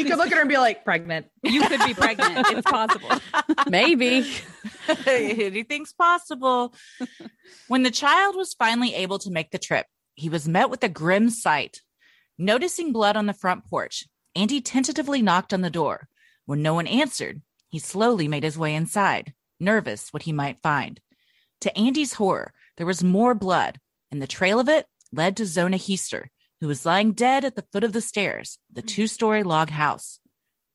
[0.04, 1.26] could look at her and be like pregnant.
[1.44, 2.44] You could be pregnant.
[2.50, 3.08] It's possible.
[3.68, 4.26] Maybe.
[5.06, 6.74] Anything's possible.
[7.68, 10.88] When the child was finally able to make the trip, he was met with a
[10.88, 11.82] grim sight.
[12.38, 16.08] Noticing blood on the front porch, Andy tentatively knocked on the door.
[16.44, 21.00] When no one answered, he slowly made his way inside, nervous what he might find.
[21.62, 25.78] To Andy's horror, there was more blood, and the trail of it led to Zona
[25.78, 28.86] Heaster, who was lying dead at the foot of the stairs, the hmm.
[28.86, 30.20] two story log house.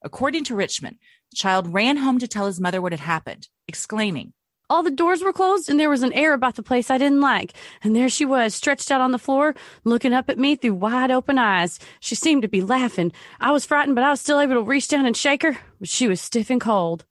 [0.02, 0.97] According to Richmond,
[1.30, 4.34] the child ran home to tell his mother what had happened, exclaiming,
[4.71, 7.19] All the doors were closed and there was an air about the place I didn't
[7.19, 7.51] like.
[7.84, 9.53] And there she was, stretched out on the floor,
[9.84, 11.77] looking up at me through wide open eyes.
[11.99, 13.12] She seemed to be laughing.
[13.41, 15.57] I was frightened, but I was still able to reach down and shake her.
[15.81, 17.03] But she was stiff and cold.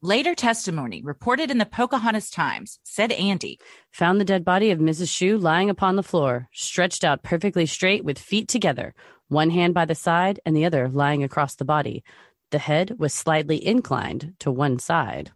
[0.00, 5.14] Later testimony reported in the Pocahontas Times said Andy, Found the dead body of Mrs.
[5.14, 8.94] Shue lying upon the floor, stretched out perfectly straight with feet together,
[9.28, 12.02] one hand by the side and the other lying across the body.
[12.50, 15.32] The head was slightly inclined to one side.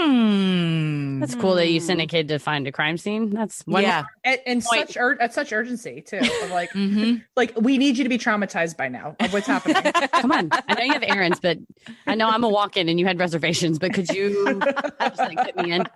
[0.00, 1.20] Hmm.
[1.20, 3.30] That's cool that you sent a kid to find a crime scene.
[3.30, 3.82] That's one.
[3.82, 4.04] yeah.
[4.24, 6.18] At, and such ur- at such urgency too.
[6.18, 9.92] Of like hmm like we need you to be traumatized by now of what's happening.
[10.12, 10.50] Come on.
[10.68, 11.58] I know you have errands, but
[12.06, 14.60] I know I'm a walk in and you had reservations, but could you
[15.00, 15.86] just like fit me in?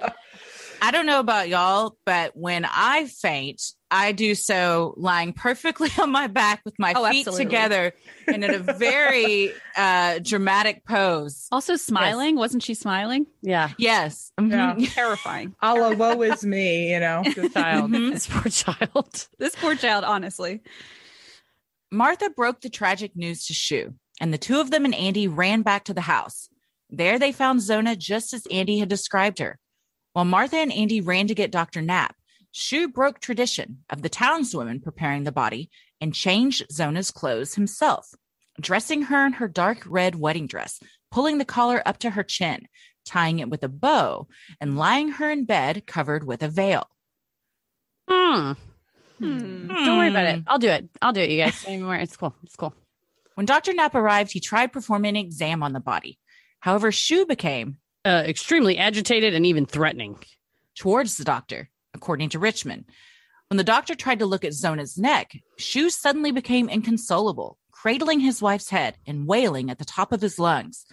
[0.83, 6.11] I don't know about y'all, but when I faint, I do so lying perfectly on
[6.11, 7.45] my back with my Oh, feet absolutely.
[7.47, 7.93] together
[8.27, 11.47] and in a very uh, dramatic pose.
[11.51, 12.37] Also, smiling.
[12.37, 13.27] Wasn't she smiling?
[13.41, 13.71] Yeah.
[13.79, 14.31] Yes.
[14.39, 14.51] Mhm.
[14.81, 14.87] Yeah.
[14.91, 15.55] Terrifying.
[15.63, 17.23] A la woe is me, you know.
[17.25, 17.91] The child.
[17.91, 18.13] Mhm.
[18.13, 19.29] This poor child.
[19.39, 20.61] This poor child, honestly.
[21.91, 25.63] Martha broke the tragic news to Shue, and the two of them and Andy ran
[25.63, 26.49] back to the house.
[26.91, 29.59] There they found Zona just as Andy had described her.
[30.15, 31.83] While Martha and Andy ran to get Dr.
[31.83, 32.15] Knapp,
[32.53, 38.15] Shue broke tradition of the townswomen preparing the body and changed Zona's clothes himself,
[38.61, 40.79] dressing her in her dark red wedding dress,
[41.11, 42.69] pulling the collar up to her chin,
[43.05, 44.29] tying it with a bow,
[44.61, 46.89] and lying her in bed covered with a veil.
[48.09, 48.53] Hmm.
[49.19, 49.67] Hmm.
[49.67, 50.45] Don't worry about it.
[50.47, 50.89] I'll do it.
[51.03, 51.61] I'll do it, you guys.
[51.65, 52.05] Don't even worry.
[52.05, 52.37] It's cool.
[52.45, 52.73] It's cool.
[53.35, 53.75] When Dr.
[53.75, 56.21] Knapp arrived, he tried performing an exam on the body.
[56.61, 60.19] However, Shue became Uh, extremely agitated and even threatening.
[60.77, 62.85] towards the doctor, according to Richmond.
[63.49, 68.43] When the doctor tried to look at Zona's neck, Shue suddenly became inconsolable, cradling his
[68.43, 70.85] wife's head and wailing at the top of his lungs.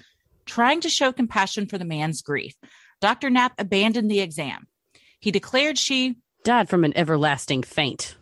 [0.45, 2.55] Trying to show compassion for the man's grief,
[2.99, 3.29] Dr.
[3.31, 4.67] Knapp abandoned the exam.
[5.19, 8.15] He declared she, Died from an everlasting faint.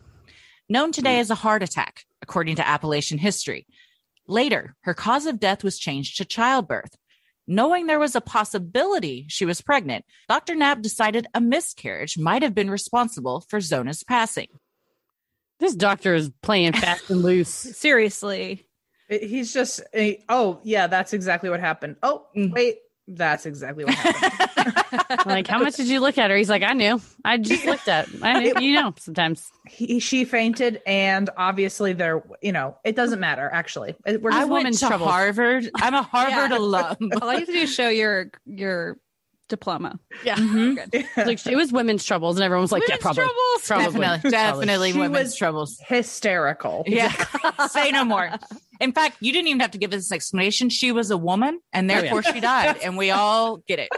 [0.68, 3.66] known today as a heart attack, according to Appalachian history.
[4.26, 6.96] Later, her cause of death was changed to childbirth.
[7.50, 10.54] Knowing there was a possibility she was pregnant, Dr.
[10.54, 14.46] Knapp decided a miscarriage might have been responsible for Zona's passing.
[15.58, 17.48] This doctor is playing fast and loose.
[17.76, 18.66] Seriously.
[19.08, 21.96] He's just, a, oh, yeah, that's exactly what happened.
[22.04, 22.52] Oh, Mm.
[22.52, 22.76] wait,
[23.08, 24.76] that's exactly what happened.
[25.26, 26.36] Like, how much did you look at her?
[26.36, 27.00] He's like, I knew.
[27.24, 28.08] I just looked at.
[28.22, 28.54] I knew.
[28.60, 29.50] You know, sometimes.
[29.68, 33.94] he, she fainted, and obviously, there, you know, it doesn't matter, actually.
[34.06, 35.10] We're I just, went woman's to troubles.
[35.10, 35.70] Harvard.
[35.76, 36.58] I'm a Harvard Yeah.
[36.58, 36.96] alum.
[37.22, 38.98] All you have to do is show your your
[39.50, 39.98] diploma.
[40.24, 40.36] Yeah.
[40.36, 40.90] Mhm.
[40.90, 41.04] Good.
[41.26, 43.24] Like, it was women's troubles, and everyone was like, Women's yeah, probably.
[43.24, 43.66] troubles.
[43.66, 44.00] Probably.
[44.00, 45.78] Definitely, definitely She women's was- troubles.
[45.86, 46.84] hysterical.
[46.86, 47.12] Yeah,
[47.68, 48.30] say no more.
[48.80, 50.70] In fact, you didn't even have to give us an explanation.
[50.70, 52.00] She was a woman, and Oh, yeah.
[52.00, 53.90] therefore she died, and we all get it.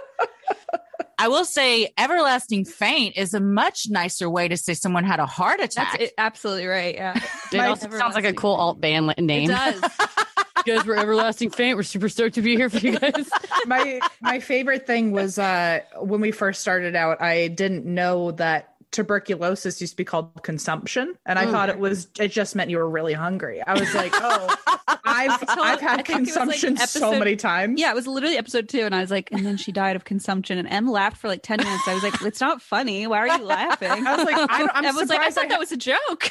[1.18, 5.26] I will say, everlasting faint is a much nicer way to say someone had a
[5.26, 5.92] heart attack.
[5.92, 6.94] That's it, absolutely right.
[6.96, 7.20] Yeah.
[7.52, 9.48] It also sounds like a cool alt band name.
[9.50, 9.80] It does.
[10.66, 11.76] You guys were everlasting faint.
[11.76, 13.28] We're super stoked to be here for you guys.
[13.66, 18.71] my my favorite thing was uh when we first started out i didn't know that
[18.92, 21.50] tuberculosis used to be called consumption and i Mm.
[21.50, 24.54] thought it was it just meant you were really hungry i was like oh
[25.04, 28.06] i've told- i've had think it was, like, consumption so many times Yeah, it was
[28.06, 30.58] literally episode two, and I was like, and then she died of consumption.
[30.58, 31.86] And Em laughed for like ten minutes.
[31.88, 33.06] I was like, it's not funny.
[33.06, 33.90] Why are you laughing?
[33.90, 35.76] I was like, I- I'm Em was like, I surprised I thought that was a
[35.76, 36.30] joke.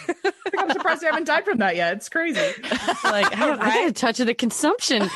[0.57, 2.39] i'm surprised i haven't died from that yet it's crazy
[3.03, 5.09] like, I, don't, I got a touch of the consumption.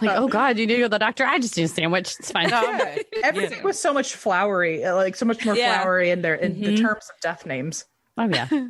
[0.00, 1.24] Like, oh God, you need to go to the doctor.
[1.24, 2.16] I just need a sandwich.
[2.18, 2.46] It's fine.
[2.52, 3.02] Okay.
[3.22, 5.80] everything was so much flowery like so much more Yeah.
[5.82, 6.80] flowery in there in the Mhm.
[6.82, 7.84] terms of death names
[8.18, 8.48] Oh, yeah.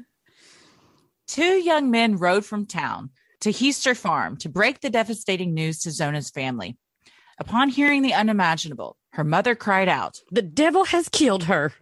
[1.27, 5.91] Two young men rode from town to Heaster Farm to break the devastating news to
[5.91, 6.77] Zona's family.
[7.39, 11.73] Upon hearing the unimaginable, her mother cried out, The devil has killed her.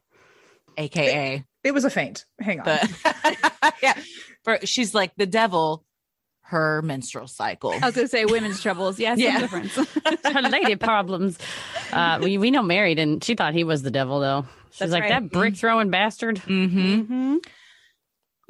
[0.78, 3.94] aka it was a faint hang on the yeah.
[4.44, 5.84] For she's like the devil,
[6.42, 7.72] her menstrual cycle.
[7.72, 8.98] I was gonna say women's troubles.
[8.98, 9.40] Yeah, some Yeah.
[9.40, 9.74] difference.
[10.24, 11.38] Her lady problems.
[11.92, 13.24] Uh, we, we know Mary didn't.
[13.24, 14.46] She thought he was the devil, though.
[14.70, 15.08] She's That's like, right.
[15.10, 16.36] that brick throwing bastard.
[16.36, 17.00] Mm-hmm.
[17.00, 17.36] hmm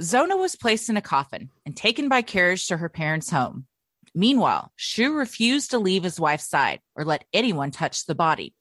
[0.03, 3.67] Zona was placed in a coffin and taken by carriage to her parents' home.
[4.15, 8.55] Meanwhile, Shue refused to leave his wife's side or let anyone touch the body.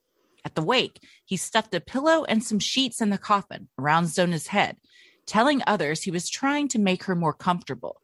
[0.43, 4.47] At the wake, he stuffed a pillow and some sheets in the coffin around Zona's
[4.47, 4.77] head,
[5.25, 8.01] telling others he was trying to make her more comfortable.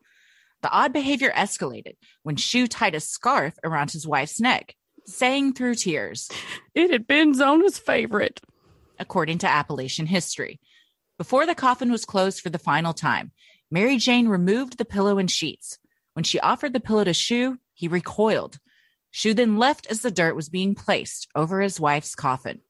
[0.62, 4.76] The odd behavior escalated when Shue tied a scarf around his wife's neck,
[5.06, 6.30] saying through tears,
[6.74, 8.42] It had been Zona's favorite.
[9.00, 10.60] According to Appalachian history.
[11.18, 13.32] Before the coffin was closed for the final time,
[13.72, 15.80] Mary Jane removed the pillow and sheets.
[16.14, 18.60] When she offered the pillow to Shue, he recoiled.
[19.12, 22.62] Shue then left as the dirt was being placed over his wife's coffin.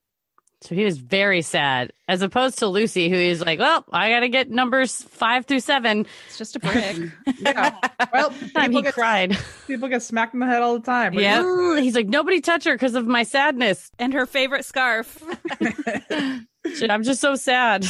[0.62, 4.22] So he was very sad, as opposed to Lucy, who is like, well, I got
[4.22, 6.08] to get numbers five through seven.
[6.28, 6.98] It's just a brick.
[7.40, 7.78] yeah.
[8.12, 9.38] well Time he get, cried.
[9.68, 11.80] people get smacked in the head all the time Yeah.
[11.80, 13.92] He's like, nobody touch her because of my sadness.
[14.00, 15.22] and her favorite scarf.
[16.76, 17.86] Shit, I'm just so sad.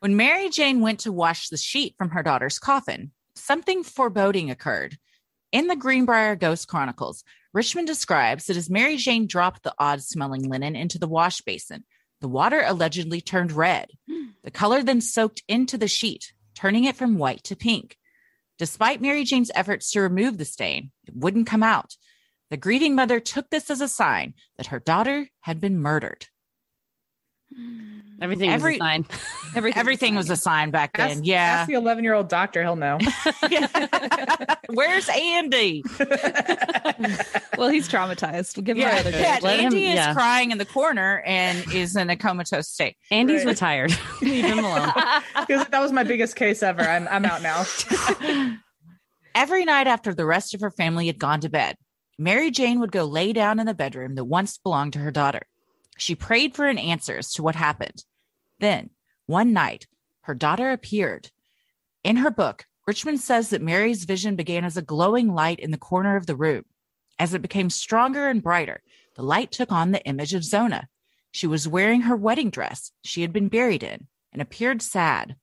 [0.00, 4.98] When Mary Jane went to wash the sheet from her daughter's coffin, something foreboding occurred.
[5.52, 7.22] In the Greenbrier Ghost Chronicles,
[7.52, 11.84] Richmond describes that as Mary Jane dropped the odd smelling linen into the wash basin,
[12.20, 13.90] the water allegedly turned red.
[14.42, 17.98] The color then soaked into the sheet, turning it from white to pink.
[18.58, 21.96] Despite Mary Jane's efforts to remove the stain, it wouldn't come out.
[22.50, 26.26] The grieving mother took this as a sign that her daughter had been murdered.
[27.58, 27.88] Mm.
[28.20, 29.06] Everything Every- was a sign.
[29.56, 31.10] Everything, Everything was a sign back then.
[31.10, 31.42] ask, yeah.
[31.42, 32.98] ask the 11 year old doctor he'll know
[34.70, 35.82] Where's Andy?
[37.58, 38.56] well, he's traumatized.
[38.56, 39.42] We'll give him Yeah, another yeah, date.
[39.42, 40.14] Let him- Andy is yeah.
[40.14, 42.96] crying in the corner and is in a comatose state.
[43.10, 43.50] Andy's Right.
[43.50, 43.92] retired.
[44.22, 44.92] Leave him alone.
[45.46, 47.64] because that was my biggest case ever i'm, I'm out now
[49.34, 51.76] Every night after the rest of her family had gone to bed,
[52.18, 55.40] Mary Jane would go lay down in the bedroom that once belonged to her daughter.
[55.98, 58.04] She prayed for an answer as to what happened.
[58.58, 58.90] Then,
[59.26, 59.86] One night,
[60.22, 61.30] her daughter appeared.
[62.02, 65.78] In her book, Richmond says that Mary's vision began as a glowing light in the
[65.78, 66.64] corner of the room.
[67.18, 68.82] As it became stronger and brighter,
[69.14, 70.88] the light took on the image of Zona.
[71.30, 75.36] She was wearing her wedding dress she had been buried in and appeared sad.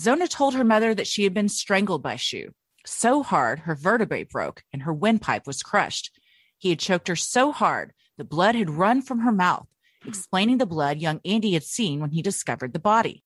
[0.00, 2.52] Zona told her mother that she had been strangled by Shue
[2.86, 6.10] so hard her vertebrae broke and her windpipe was crushed.
[6.58, 9.66] He had choked her so hard the blood had run from her mouth,
[10.02, 10.08] hmm.
[10.10, 13.24] explaining the blood young Andy had seen when he discovered the body.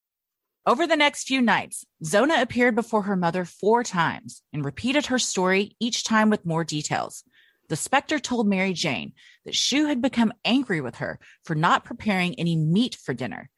[0.64, 5.18] Over the next few nights, Zona appeared before her mother four times and repeated her
[5.18, 7.24] story, each time with more details.
[7.68, 9.14] The specter told Mary Jane
[9.44, 13.50] that Shue had become angry with her for not preparing any meat for dinner.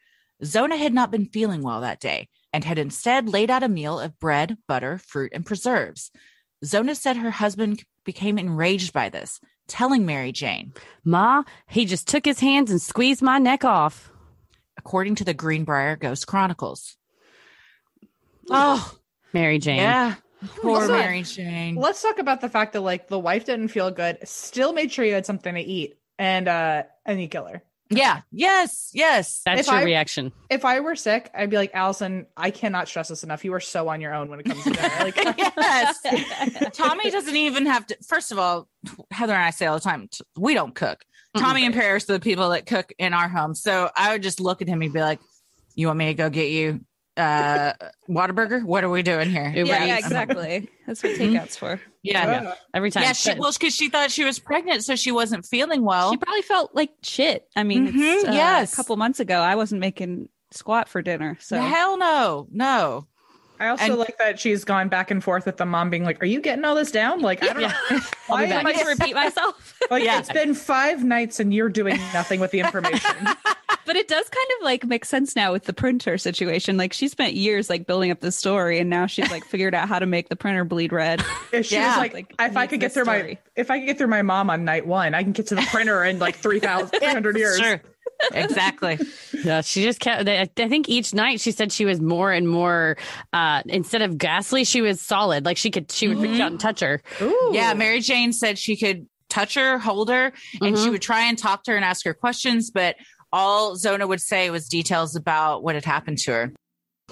[0.43, 4.01] Zona had not been feeling well that day and had instead laid out a meal
[4.01, 6.11] of bread, butter, fruit, and preserves.
[6.65, 10.73] Zona said her husband became enraged by this, telling Mary Jane,
[11.05, 14.11] Ma, he just took his hands and squeezed my neck off.
[14.79, 16.97] according to the Greenbrier Ghost Chronicles.
[18.51, 18.95] Oh,
[19.33, 19.79] Mary Jane.
[19.79, 20.15] yeah.
[20.57, 21.75] Poor Also- Mary Jane.
[21.75, 25.05] Let's talk about the fact that like the wife didn't feel good, still made sure
[25.05, 27.63] you had something to eat, and uh and you kill her.
[27.91, 28.23] Yeah.
[28.33, 28.91] Yes.
[28.95, 29.43] Yes.
[29.45, 30.33] That's If your I- reaction.
[30.51, 33.45] If I were sick, I'd be like, Allison, I cannot stress this enough.
[33.45, 34.89] You are so on your own when it comes to dinner.
[35.01, 35.17] Like,
[35.57, 36.01] yes.
[36.73, 37.97] Tommy doesn't even have to.
[38.07, 38.69] First of all,
[39.11, 41.05] Heather and I say all the time, we don't cook.
[41.37, 43.55] Tommy and Paris are the people that cook in our home.
[43.55, 45.21] So I would just look at him and be like,
[45.75, 46.81] "You want me to go get you
[47.19, 47.75] uh
[48.09, 48.65] Whataburger?
[48.65, 50.71] What are we doing here?" Yeah, yeah, exactly.
[50.87, 51.19] That's what Mhm.
[51.19, 51.81] takeout's for.
[52.03, 52.27] Yeah.
[52.51, 53.03] uh, Every time.
[53.03, 56.13] Yeah, she, But- well, because she thought she was pregnant, so she wasn't feeling well.
[56.13, 57.49] She probably felt like shit.
[57.57, 58.73] I mean, it's, Mhm, uh, yes.
[58.73, 61.37] a couple months ago, I wasn't making squat for dinner.
[61.41, 63.07] So Hell no, no.
[63.59, 66.23] I also And- like that she's gone back and forth with the mom being like,
[66.23, 67.69] "Are you getting all this down?" Like, I don't know.
[67.91, 68.67] I'll Why am.
[68.67, 69.75] I to repeat myself.
[69.91, 70.19] Like, Yeah.
[70.19, 73.11] it's been five nights and you're doing nothing with the information.
[73.87, 76.77] but it does kind of like make sense now with the printer situation.
[76.77, 79.89] Like she spent years like building up the story, and now she's like figured out
[79.89, 81.25] how to make the printer bleed red.
[81.63, 81.91] She Yeah.
[81.91, 84.23] was like, Like, if I could get through my, if I could get through my
[84.23, 87.59] mom on night one, I can get to the printer in like 3,000, 300 years.
[87.59, 87.81] Sure.
[88.33, 88.99] Exactly.
[89.45, 90.29] Yeah, she just kept.
[90.29, 92.97] I think each night she said she was more and more.
[93.33, 95.45] uh Instead of ghastly, she was solid.
[95.45, 97.03] Like she could, she would reach out and touch her.
[97.23, 97.51] Ooh.
[97.53, 100.91] Yeah, Mary Jane said she could touch her, hold her, and she Mhm.
[100.93, 102.97] would try and talk to her and ask her questions, but
[103.33, 106.53] all Zona would say was details about what had happened to her.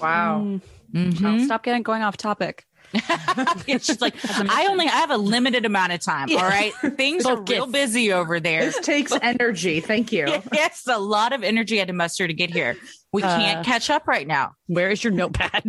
[0.01, 0.59] Wow.
[0.93, 1.45] Mm, Mhm.
[1.45, 2.65] stop getting going off topic.
[3.67, 4.15] Yeah, She's like,
[4.49, 6.29] I only I have a limited amount of time.
[6.31, 6.73] All right.
[6.95, 8.65] Things are real busy over there.
[8.65, 9.79] This takes energy.
[9.81, 10.25] Thank you.
[10.27, 12.75] It's a lot of energy I had to muster to get here.
[13.11, 14.51] We can't Uh, catch up right now.
[14.67, 15.63] Where is your notepad?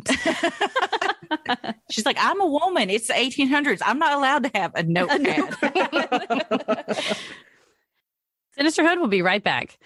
[1.91, 2.91] She's like, I'm a woman.
[2.91, 3.81] It's the 1800s.
[3.85, 5.55] I'm not allowed to have a notepad.
[8.59, 9.79] Sinisterhood will be right back.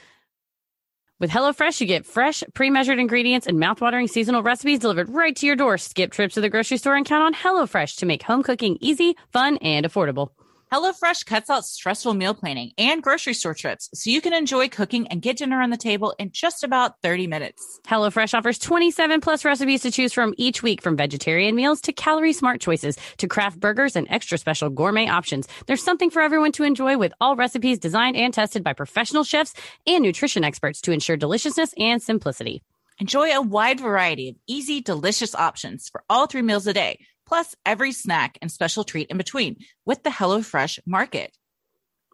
[1.21, 5.45] With HelloFresh, you get fresh, pre measured ingredients and mouthwatering seasonal recipes delivered right to
[5.45, 5.77] your door.
[5.77, 9.18] Skip trips to the grocery store and count on HelloFresh to make home cooking easy,
[9.31, 10.31] fun, and affordable.
[10.71, 15.09] HelloFresh cuts out stressful meal planning and grocery store trips so you can enjoy cooking
[15.09, 17.81] and get dinner on the table in just about 30 minutes.
[17.87, 22.33] HelloFresh offers 27 plus recipes to choose from each week, from vegetarian meals to calorie
[22.33, 25.49] smart choices to craft burgers and extra special gourmet options.
[25.66, 29.55] There's something for everyone to enjoy with all recipes designed and tested by professional chefs
[29.89, 32.62] and nutrition experts to ensure deliciousness and simplicity.
[33.01, 37.01] Enjoy a wide variety of easy, delicious options for all three meals a day,
[37.31, 39.57] plus every snack and special treat in between
[39.87, 41.31] with the HelloFresh Market.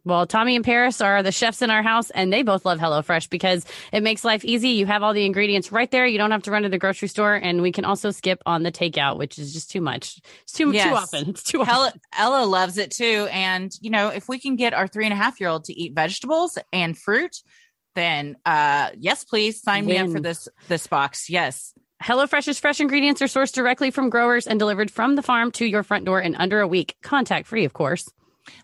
[0.05, 3.31] Well, Tommy and Paris are the chefs in our house, and they both love HelloFresh
[3.31, 3.65] because
[3.95, 4.69] it makes life easy.
[4.69, 6.07] You have all the ingredients right there.
[6.07, 8.63] You don't have to run to the grocery store, and we can also skip on
[8.63, 10.21] the takeout, which is just too much.
[10.43, 10.87] It's too Yes.
[10.87, 11.31] too often.
[11.31, 11.75] It's too often.
[11.75, 13.27] Ella, Ella loves it too.
[13.33, 15.73] And, you know, if we can get our three and a half year old to
[15.73, 17.35] eat vegetables and fruit,
[17.95, 21.31] then uh yes, please sign me up for this this box.
[21.31, 21.73] Yes.
[22.03, 25.83] HelloFresh's fresh ingredients are sourced directly from growers and delivered from the farm to your
[25.83, 26.95] front door in under a week.
[27.03, 28.11] Contact free, of course.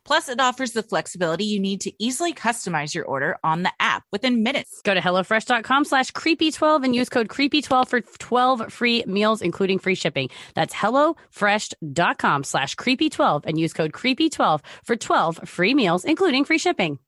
[0.04, 4.04] Plus, it offers the flexibility you need to easily customize your order on the app
[4.12, 4.80] within minutes.
[4.82, 9.96] Go to HelloFresh.com slash creepy12 and use code creepy12 for 12 free meals, including free
[9.96, 10.28] shipping.
[10.54, 16.98] That's HelloFresh.com slash creepy12 and use code creepy12 for 12 free meals, including free shipping.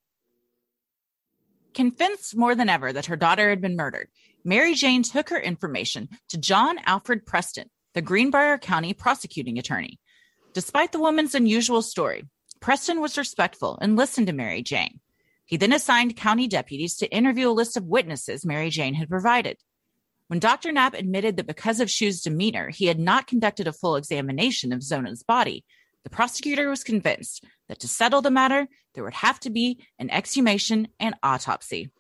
[1.75, 4.09] Convinced more than ever that her daughter had been murdered,
[4.45, 9.99] Mary Jane took her information to John Alfred Preston, the Greenbrier County prosecuting attorney.
[10.53, 12.25] Despite the woman's unusual story,
[12.61, 15.01] Preston was respectful and listened to Mary Jane.
[15.47, 19.57] He then assigned county deputies to interview a list of witnesses Mary Jane had provided.
[20.29, 20.73] When Dr.
[20.73, 24.83] Knapp admitted that because of Shue's demeanor, he had not conducted a full examination of
[24.83, 25.65] Zona's body,
[26.05, 30.11] the prosecutor was convinced that to settle the matter, there would have to be an
[30.11, 31.91] exhumation and autopsy.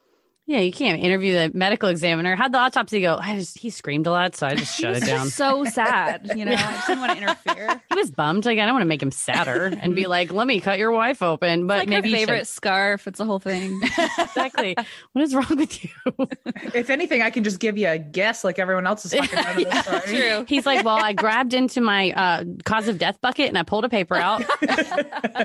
[0.46, 2.36] Yeah, you can't interview the medical examiner.
[2.36, 3.16] How'd the autopsy go?
[3.18, 5.24] I just he screamed a lot, so I just shut was it down.
[5.24, 6.30] just so sad.
[6.36, 7.82] You know, I just didn't want to interfere.
[7.90, 8.44] He was bummed.
[8.44, 10.92] Like I don't want to make him sadder and be like, "Let me cut your
[10.92, 13.06] wife open." But like maybe her favorite should- scarf.
[13.06, 13.80] It's a whole thing.
[14.18, 14.76] exactly.
[15.12, 15.90] what is wrong with you?
[16.74, 19.56] If anything, I can just give you a guess like everyone else is fucking done
[19.56, 20.00] with this story.
[20.20, 20.44] True.
[20.46, 23.84] He's like, "Well, I grabbed into my uh, cause of death bucket and I pulled
[23.86, 24.42] a paper out."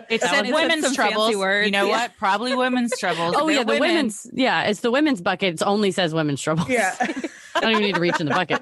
[0.09, 1.31] It said women's some fancy troubles.
[1.31, 2.01] You know Yeah.
[2.03, 2.11] what?
[2.17, 3.35] Probably women's troubles.
[3.37, 3.89] oh They're yeah, the women.
[3.89, 4.27] women's.
[4.33, 5.55] Yeah, it's the women's bucket.
[5.55, 6.69] It only says women's troubles.
[6.69, 6.95] Yeah.
[7.55, 8.61] I don't even need to reach in the bucket.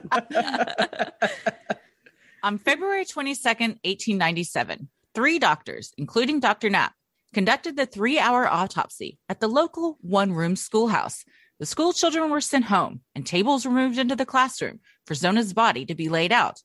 [2.44, 6.70] On February 22nd, 1897, three doctors, including Dr.
[6.70, 6.94] Knapp,
[7.34, 11.26] conducted the three hour autopsy at the local one room schoolhouse.
[11.60, 15.54] The school children were sent home, and tables were moved into the classroom for Zona's
[15.54, 16.62] body to be laid out.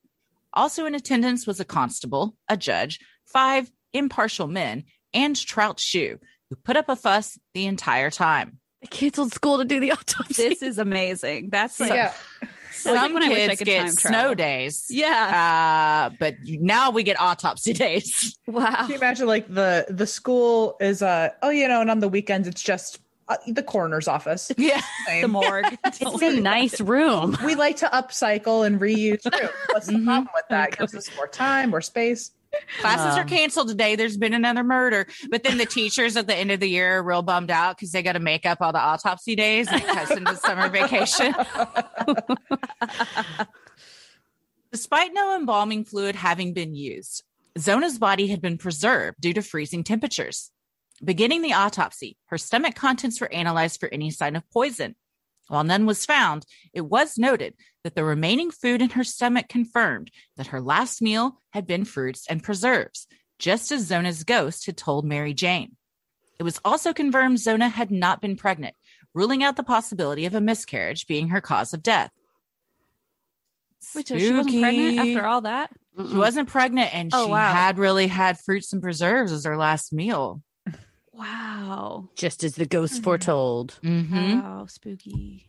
[0.52, 4.84] Also in attendance was a constable, a judge, five impartial men,
[5.14, 6.18] and Trout Shue,
[6.50, 8.58] who put up a fuss the entire time.
[8.82, 10.48] They canceled school to do the autopsy.
[10.50, 11.48] this is amazing.
[11.50, 12.12] That's like, yeah.
[12.42, 14.34] like Some when I wish I kids could get time snow travel.
[14.34, 14.86] days.
[14.90, 16.10] yeah.
[16.12, 18.36] Uh, but now we get autopsy days.
[18.46, 18.74] Wow.
[18.82, 22.08] Can you imagine like the the school is uh oh you know and on the
[22.08, 24.50] weekends it's just uh, the coroner's office.
[24.58, 24.80] Yeah.
[25.20, 25.78] The morgue.
[25.84, 27.36] It's a nice room.
[27.44, 29.52] we like to upcycle and reuse rooms.
[29.70, 30.04] What's the Mhm.
[30.04, 30.70] problem with that?
[30.72, 32.32] It gives us more time, more space.
[32.80, 33.96] Classes are Um, canceled today.
[33.96, 35.06] There's been another murder.
[35.30, 37.92] But then the teachers at the end of the year are real bummed out because
[37.92, 41.34] they got to make up all the autopsy days and cuts into summer vacation.
[44.70, 47.24] Despite no embalming fluid having been used,
[47.58, 50.50] Zona's body had been preserved due to freezing temperatures.
[51.04, 54.94] Beginning the autopsy, her stomach contents were analyzed for any sign of poison.
[55.52, 57.52] While none was found, it was noted
[57.84, 62.26] that the remaining food in her stomach confirmed that her last meal had been fruits
[62.26, 63.06] and preserves,
[63.38, 65.76] just as Zona's ghost had told Mary Jane.
[66.38, 68.74] It was also confirmed Zona had not been pregnant,
[69.12, 72.12] ruling out the possibility of a miscarriage being her cause of death.
[73.94, 75.70] Wait, so she wasn't pregnant after all that?
[75.98, 77.52] She wasn't pregnant and Oh, she wow.
[77.52, 80.42] had really had fruits and preserves as her last meal.
[81.12, 82.08] Wow.
[82.16, 83.04] Just as the ghost Mhm.
[83.04, 83.78] foretold.
[83.82, 84.40] Mm-hmm.
[84.40, 84.66] Wow.
[84.66, 85.48] Spooky.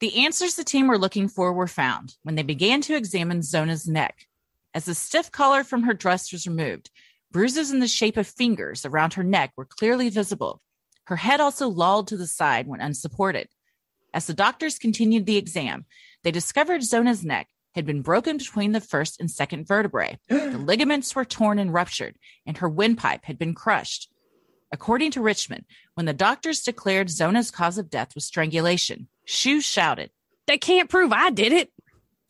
[0.00, 3.86] The answers the team were looking for were found when they began to examine Zona's
[3.88, 4.26] neck.
[4.74, 6.90] As the stiff collar from her dress was removed,
[7.30, 10.60] bruises in the shape of fingers around her neck were clearly visible.
[11.04, 13.48] Her head also lolled to the side when unsupported.
[14.12, 15.86] As the doctors continued the exam,
[16.24, 20.18] they discovered Zona's neck had been broken between the first and second vertebrae.
[20.28, 24.10] The ligaments were torn and ruptured, and her windpipe had been crushed.
[24.72, 25.64] According to Richmond,
[25.94, 30.10] when the doctors declared Zona's cause of death was strangulation, Shue shouted,
[30.46, 31.70] They can't prove I did it.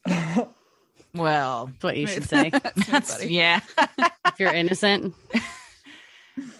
[1.16, 2.50] Well, That's what you should say.
[2.90, 3.60] that's, yeah.
[4.26, 5.14] if you're innocent.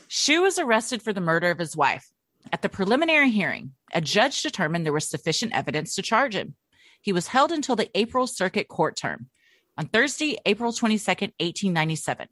[0.09, 2.11] Shue was arrested for the murder of his wife.
[2.53, 6.55] At the preliminary hearing, a judge determined there was sufficient evidence to charge him.
[7.03, 9.29] He was held until the April Circuit Court term.
[9.77, 12.29] On Thursday, April 22nd, 1897,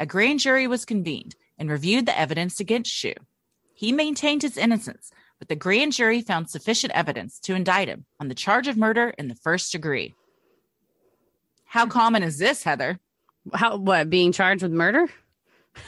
[0.00, 3.14] a grand jury was convened and reviewed the evidence against Shue.
[3.74, 8.28] He maintained his innocence, but the grand jury found sufficient evidence to indict him on
[8.28, 10.14] the charge of murder in the first degree.
[11.64, 12.98] How common is this, Heather?
[13.52, 15.08] How what being charged with murder?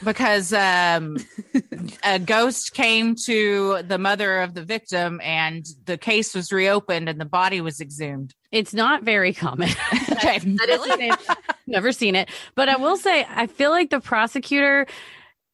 [0.04, 1.16] because um,
[2.04, 7.20] a ghost came to the mother of the victim and the case was reopened and
[7.20, 8.34] the body was exhumed.
[8.52, 9.70] It's not very common.
[10.20, 10.40] Okay.
[11.66, 12.28] Never seen it.
[12.54, 14.86] But I will say, I feel like the prosecutor,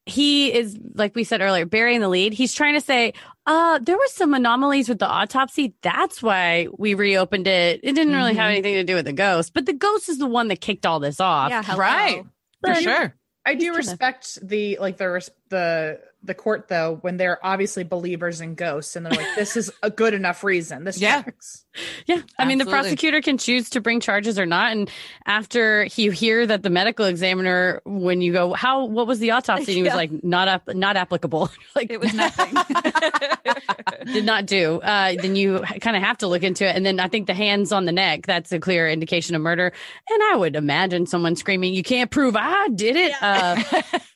[0.06, 2.32] he is, like we said earlier, burying the lead.
[2.32, 3.12] He's trying to say,
[3.46, 5.74] uh, there were some anomalies with the autopsy.
[5.82, 7.80] That's why we reopened it.
[7.82, 8.52] It didn't really have Mhm.
[8.52, 11.00] anything to do with the ghost, but the ghost is the one that kicked all
[11.00, 11.50] this off.
[11.50, 11.76] Yeah.
[11.76, 12.22] Right.
[12.62, 13.16] For But- sure.
[13.44, 17.84] I do kinda- respect the like the res- the the court though when they're obviously
[17.84, 20.84] believers in ghosts and they're like this is a good enough reason.
[20.84, 21.22] This Yeah.
[21.22, 21.64] tracks.
[22.06, 22.22] Yeah.
[22.38, 24.72] I mean, the prosecutor can choose to bring charges or not.
[24.72, 24.90] And
[25.26, 29.72] after you hear that the medical examiner, when you go, how, what was the autopsy?
[29.72, 31.50] And he was like, not up, not applicable.
[31.76, 32.54] like, It was nothing.
[34.12, 36.74] did not do, uh, then you kind of have to look into it.
[36.76, 39.72] And then I think the hands on the neck, that's a clear indication of murder.
[40.08, 43.12] And I would imagine someone screaming, you can't prove I did it.
[43.20, 44.04] Uh, maybe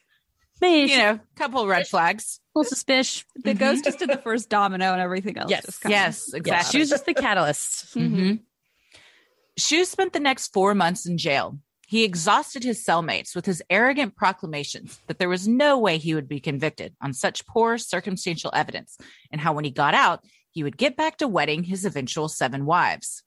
[0.62, 2.40] you know, couple red flags.
[2.54, 3.24] a little suspicious.
[3.36, 5.50] the ghost just did the first domino and everything else.
[5.50, 5.78] Yes.
[5.78, 6.70] kinda- Yes, Yeah, exactly.
[6.72, 7.92] she was just the catalyst.
[7.94, 8.34] hmm
[9.56, 11.58] Shue spent the next four months in jail.
[11.86, 16.28] He exhausted his cellmates with his arrogant proclamations that there was no way he would
[16.28, 18.96] be convicted on such poor circumstantial evidence,
[19.32, 22.64] and how when he got out, he would get back to wedding his eventual seven
[22.64, 23.22] wives.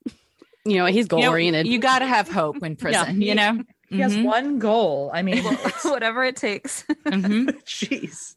[0.66, 1.68] You know, he's goal You know, oriented.
[1.68, 3.62] You, got to have hope in prison, you know?
[3.90, 4.24] He has Mhm.
[4.24, 5.12] one goal.
[5.14, 5.44] I mean,
[5.84, 6.84] Whatever it takes.
[7.06, 7.46] Mhm.
[7.66, 8.36] jeez.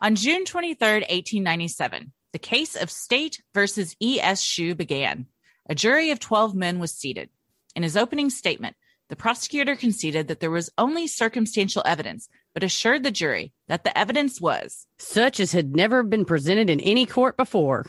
[0.00, 4.40] On June 23rd, 1897, the case of State versus E.S.
[4.42, 5.26] Shue began.
[5.68, 7.28] A jury of 12 men was seated.
[7.74, 8.76] In his opening statement,
[9.08, 13.96] the prosecutor conceded that there was only circumstantial evidence, but assured the jury that the
[13.96, 17.86] evidence was, Such as had never been presented in any court before.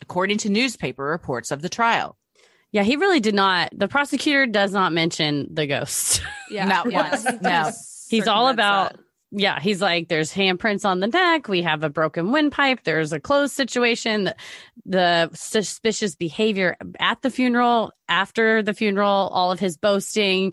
[0.00, 2.16] according to newspaper reports of the trial.
[2.74, 3.70] Yeah, he really did not.
[3.72, 6.20] The prosecutor does not mention the ghost.
[6.50, 6.66] Yeah.
[6.66, 7.10] Not yeah.
[7.10, 7.42] once.
[7.42, 7.72] No.
[8.08, 9.00] He's all about that.
[9.32, 11.48] yeah, he's like, there's handprints on the neck.
[11.48, 12.84] We have a broken windpipe.
[12.84, 14.24] There's a closed situation.
[14.24, 14.36] The,
[14.86, 20.52] the suspicious behavior at the funeral, after the funeral, all of his boasting.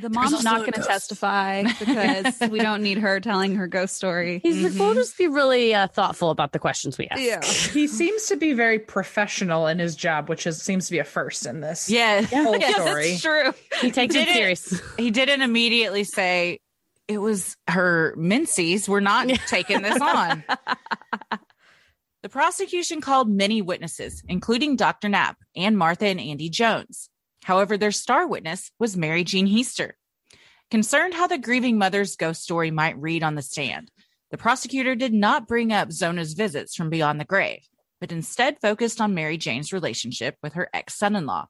[0.00, 4.40] The mom's not going to testify because we don't need her telling her ghost story.
[4.42, 7.20] He's like, we'll just be really uh, thoughtful about the questions we ask.
[7.20, 7.40] Yeah.
[7.72, 11.04] He seems to be very professional in his job, which is seems to be a
[11.04, 12.22] first in this Yeah.
[12.22, 13.10] whole Yes, story.
[13.10, 13.52] it's true.
[13.80, 14.82] He takes Did it it- serious.
[14.96, 16.58] He didn't immediately say
[17.08, 18.88] it was her menses.
[18.88, 20.44] We're not taking this on.
[22.22, 25.08] The prosecution called many witnesses, including Dr.
[25.08, 27.08] Knapp and Martha and Andy Jones.
[27.42, 29.92] However, their star witness was Mary Jean Heaster.
[30.70, 33.90] Concerned how the grieving mother's ghost story might read on the stand,
[34.30, 37.66] the prosecutor did not bring up Zona's visits from beyond the grave,
[38.00, 41.46] but instead focused on Mary Jane's relationship with her ex son in law.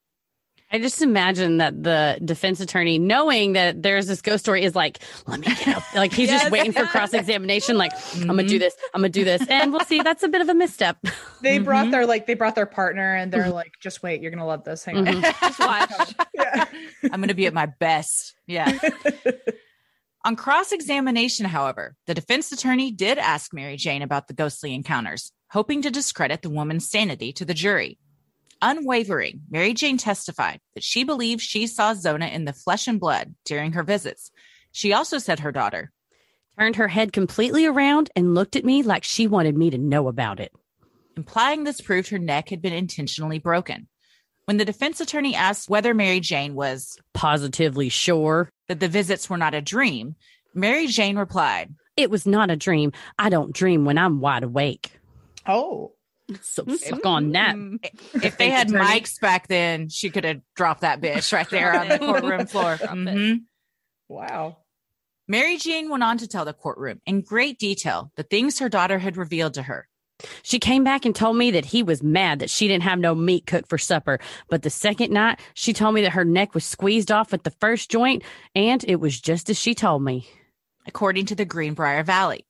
[0.72, 5.00] I just imagine that the defense attorney, knowing that there's this ghost story, is like,
[5.26, 5.82] let me get up.
[5.94, 6.52] Like he's just Yes.
[6.52, 7.76] waiting for cross examination.
[7.76, 8.74] Like, I'm going to do this.
[8.94, 9.44] I'm going to do this.
[9.48, 10.00] And we'll see.
[10.02, 10.98] That's a bit of a misstep.
[11.42, 11.90] They brought Mhm.
[11.92, 14.84] their like they brought their partner and they're like, just wait, you're gonna love this.
[14.84, 15.06] Hang on.
[15.06, 15.22] Mhm.
[15.40, 16.14] Just watch.
[16.34, 16.66] Yeah.
[17.04, 18.34] I'm going to be at my best.
[18.46, 18.78] Yeah.
[20.26, 25.32] On cross examination, however, the defense attorney did ask Mary Jane about the ghostly encounters,
[25.48, 27.98] hoping to discredit the woman's sanity to the jury.
[28.62, 33.34] Unwavering, Mary Jane testified that she believes she saw Zona in the flesh and blood
[33.44, 34.30] during her visits.
[34.72, 35.90] She also said her daughter,
[36.58, 40.08] Turned her head completely around and looked at me like she wanted me to know
[40.08, 40.52] about it.
[41.16, 43.88] implying this proved her neck had been intentionally broken.
[44.44, 48.50] When the defense attorney asked whether Mary Jane was Positively sure.
[48.68, 50.16] that the visits were not a dream,
[50.54, 52.92] Mary Jane replied, It was not a dream.
[53.18, 54.98] I don't dream when I'm wide awake.
[55.46, 55.92] Oh.
[56.42, 57.54] So suck on that.
[57.56, 57.78] Mm.
[58.22, 58.84] if they had attorney.
[58.84, 62.76] mics back then, she could have dropped that bitch right there on the courtroom floor.
[62.76, 62.96] Drop it.
[62.96, 63.40] Mhm.
[64.08, 64.58] Wow.
[65.28, 68.98] Mary Jane went on to tell the courtroom in great detail the things her daughter
[68.98, 69.86] had revealed to her.
[70.42, 73.14] She came back and told me that he was mad that she didn't have no
[73.14, 74.18] meat cooked for supper.
[74.50, 77.52] But the second night, she told me that her neck was squeezed off at the
[77.52, 78.22] first joint,
[78.54, 80.28] and it was just as she told me.
[80.86, 82.44] according to the Greenbrier Valley.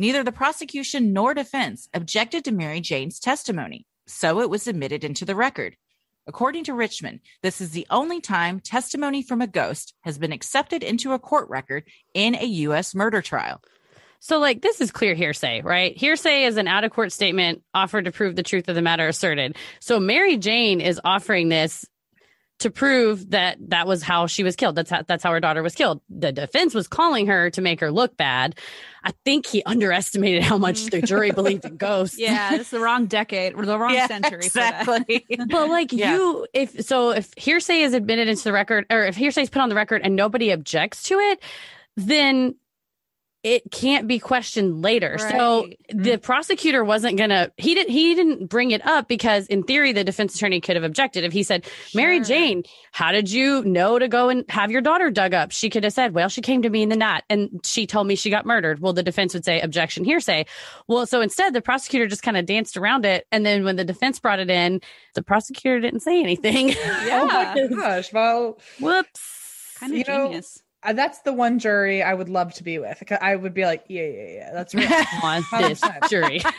[0.00, 5.24] Neither the prosecution nor defense objected to Mary Jane's testimony, so it was admitted into
[5.24, 5.76] the record.
[6.28, 10.84] According to Richmond, this is the only time testimony from a ghost has been accepted
[10.84, 11.82] into a court record
[12.14, 12.94] in a U.S.
[12.94, 13.60] murder trial.
[14.20, 15.96] So, like, this is clear hearsay, right?
[15.96, 19.08] Hearsay is an out of court statement offered to prove the truth of the matter
[19.08, 19.56] asserted.
[19.80, 21.84] So, Mary Jane is offering this
[22.58, 24.74] to prove that that was how she was killed.
[24.74, 26.00] That's how, that's how her daughter was killed.
[26.10, 28.56] The defense was calling her to make her look bad.
[29.04, 32.18] I think he underestimated how much the jury believed in ghosts.
[32.18, 34.44] Yeah, it's the wrong decade or the wrong century.
[34.44, 35.24] exactly.
[35.48, 36.14] But like Yeah.
[36.14, 39.62] you, if so, if hearsay is admitted into the record, or if hearsay is put
[39.62, 41.40] on the record and nobody objects to it,
[41.96, 42.56] then
[43.54, 45.16] it can't be questioned later.
[45.18, 45.78] So Right.
[45.90, 47.50] the prosecutor wasn't gonna.
[47.56, 47.90] He didn't.
[47.92, 51.32] He didn't bring it up because, in theory, the defense attorney could have objected if
[51.32, 55.34] he said, "Mary Jane, how did you know to go and have your daughter dug
[55.34, 57.86] up?" She could have said, "Well, she came to me in the night and she
[57.86, 60.44] told me she got murdered." Well, the defense would say, "Objection, hearsay."
[60.86, 63.84] Well, so instead, the prosecutor just kind of danced around it, and then when the
[63.84, 64.80] defense brought it in,
[65.14, 66.74] the prosecutor didn't say anything.
[66.76, 67.66] Oh my Yeah.
[67.76, 68.12] gosh.
[68.12, 69.76] Well, Whoops.
[69.80, 70.58] Kind of know, genius.
[70.58, 73.02] uh, that's the one jury I would love to be with.
[73.20, 74.50] I would be like, yeah, yeah, yeah.
[74.52, 75.06] That's right.
[75.52, 76.40] on this jury.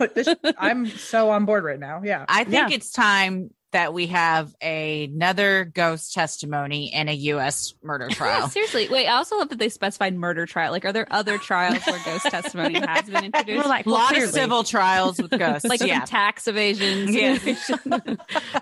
[0.00, 2.02] Like, this, I'm so on board right now.
[2.02, 2.24] Yeah.
[2.28, 2.74] I think Yeah.
[2.74, 7.74] it's time that we have another ghost testimony in a U.S.
[7.82, 8.48] murder trial.
[8.48, 8.88] seriously.
[8.88, 10.70] Wait, I also love that they specified murder trial.
[10.72, 13.68] Like, are there other trials where ghost testimony has been We're introduced?
[13.68, 14.24] like, a well, lot clearly.
[14.28, 15.68] of civil trials with ghosts.
[15.68, 15.98] like yeah.
[16.00, 17.12] some tax evasion.
[17.12, 17.38] Yeah.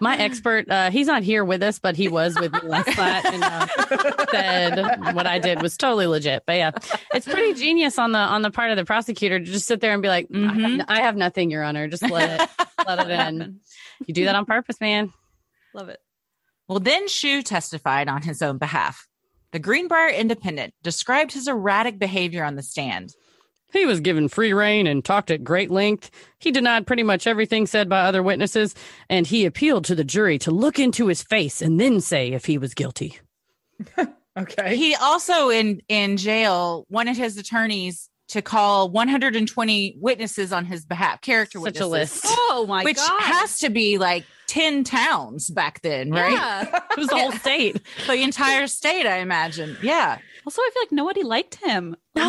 [0.00, 3.24] my expert uh, he's not here with us but he was with me last night
[3.26, 3.66] and uh,
[4.30, 6.70] said what i did was totally legit but yeah
[7.14, 9.92] it's pretty genius on the on the part of the prosecutor to just sit there
[9.92, 10.64] and be like I, have, Mhm.
[10.80, 12.48] n- I have nothing your honor just let it
[12.86, 13.60] let it in
[14.07, 15.12] you do that on purpose man
[15.74, 16.00] Love it.
[16.68, 19.09] Well, then Shue testified on his own behalf.
[19.53, 23.14] The Greenbrier Independent described his erratic behavior on the stand.
[23.72, 26.11] he was given free rein and talked at great length.
[26.38, 28.74] He denied pretty much everything said by other witnesses,
[29.09, 32.44] and he appealed to the jury to look into his face and then say if
[32.44, 33.18] he was guilty.
[34.34, 34.76] Okay.
[34.76, 41.20] He also in in jail wanted his attorneys to call 120 witnesses on his behalf,
[41.20, 42.24] character Such a witnesses.
[42.24, 42.24] list.
[42.26, 42.84] Oh my God.
[42.84, 43.20] which god.
[43.22, 46.32] has to be like 10 towns back then, right?
[46.32, 46.80] Yeah.
[46.92, 47.80] It was the whole state.
[48.06, 49.76] The entire state, I imagine.
[49.82, 50.18] Yeah.
[50.46, 51.96] Also, I feel like nobody liked him.
[52.14, 52.26] No,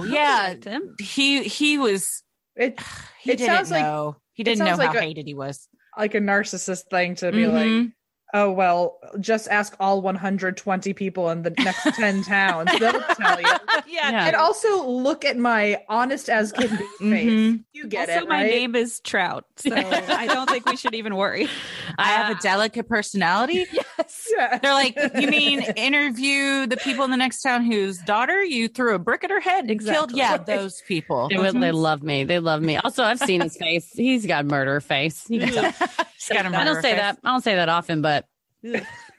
[0.00, 0.44] Nobody yeah.
[0.48, 0.94] liked him.
[1.00, 2.22] He he was
[2.54, 2.78] It
[3.20, 4.16] he It didn't sounds like- know.
[4.32, 5.68] he didn't know sounds how like a- hated he was.
[5.98, 7.92] like a narcissist thing to be like, Mhm.
[8.36, 12.70] Oh well, just ask all 120 people in the next 10 towns.
[12.78, 13.46] They'll tell you.
[13.88, 14.10] Yeah.
[14.10, 14.26] Yeah.
[14.26, 17.30] And also look at my honest as can be face.
[17.30, 17.64] Mhm.
[17.72, 18.50] You get also, it, my right?
[18.50, 21.48] name is Trout, so I don't think we should even worry.
[21.98, 23.66] I have a delicate personality.
[23.98, 24.28] Yes.
[24.36, 24.58] Yeah.
[24.58, 28.94] They're like, you mean interview the people in the next town whose daughter you threw
[28.94, 30.10] a brick at her head and killed?
[30.10, 30.18] Exactly.
[30.18, 31.28] Yeah, those people.
[31.30, 32.24] They, would, they love me.
[32.24, 32.76] They love me.
[32.76, 33.90] Also, I've seen his face.
[33.94, 35.24] He's got murder face.
[35.30, 35.88] You can tell.
[36.18, 37.00] She's got a I murderer don't say face.
[37.00, 37.18] that.
[37.24, 38.25] I don't say that often, but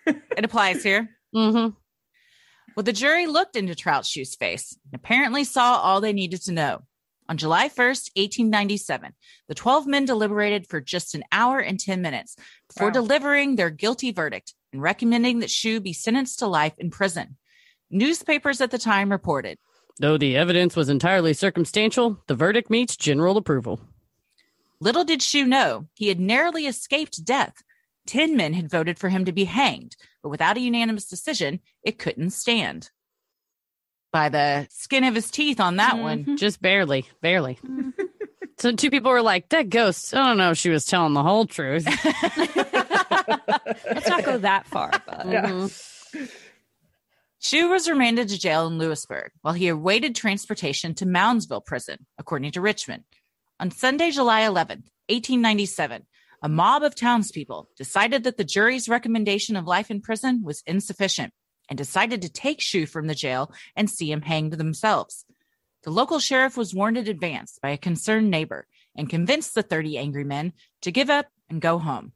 [0.06, 1.10] It applies here.
[1.36, 1.76] Mm-hmm.
[2.76, 6.52] Well, the jury looked into Trout Shue's face and apparently saw all they needed to
[6.52, 6.84] know.
[7.30, 9.14] On July 1st, 1897,
[9.50, 12.38] the 12 men deliberated for just an hour and 10 minutes
[12.70, 12.94] before Wow.
[12.94, 17.38] delivering their guilty verdict and recommending that Shue be sentenced to life in prison.
[17.90, 19.58] Newspapers at the time reported
[20.00, 23.82] though the evidence was entirely circumstantial, the verdict meets general approval.
[24.80, 27.64] Little did Shue know he had narrowly escaped death.
[28.08, 32.00] Ten men had voted for him to be hanged, but without a unanimous decision, it
[32.00, 32.90] couldn't stand.
[34.12, 36.38] By the skin of his teeth on that one.
[36.38, 37.60] Just barely, barely.
[38.58, 41.22] So two people were like, "That ghost." I don't know if she was telling the
[41.22, 41.86] whole truth.
[43.86, 46.32] Let's not go that far, but Mhm.
[47.40, 52.52] Shue was remanded to jail in Lewisburg while he awaited transportation to Moundsville prison, according
[52.54, 53.04] to Richmond.
[53.60, 56.08] On Sunday, July 11th, 1897,
[56.42, 61.34] a mob of townspeople decided that the jury's recommendation of life in prison was insufficient
[61.70, 65.26] and decided to take Shue from the jail and see him hanged themselves.
[65.84, 69.98] The local sheriff was warned in advance by a concerned neighbor and convinced the 30
[69.98, 72.12] angry men to give up and go home.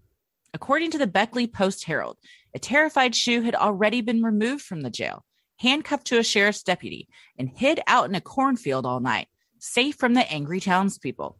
[0.53, 2.17] According to the Beckley Post Herald,
[2.53, 5.24] a terrified Shue had already been removed from the jail,
[5.57, 7.07] handcuffed to a sheriff's deputy,
[7.38, 9.28] and hid out in a cornfield all night,
[9.59, 11.38] safe from the angry townspeople.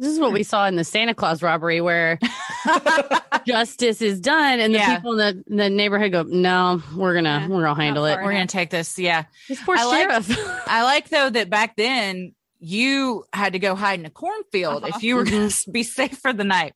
[0.00, 2.18] This is what we saw in the Santa Claus robbery, where
[3.46, 4.96] justice is done, and the Yeah.
[4.96, 8.32] people in the, the neighborhood go, "No, we're gonna, Yeah, we're gonna handle it." We're
[8.32, 8.98] going to take this.
[8.98, 9.24] Yeah.
[9.48, 10.38] This poor I like- sheriff.
[10.66, 15.02] I like, though, that back then you had to go hide in a cornfield if
[15.02, 15.30] you were uh-huh.
[15.30, 16.74] going to be safe for the night.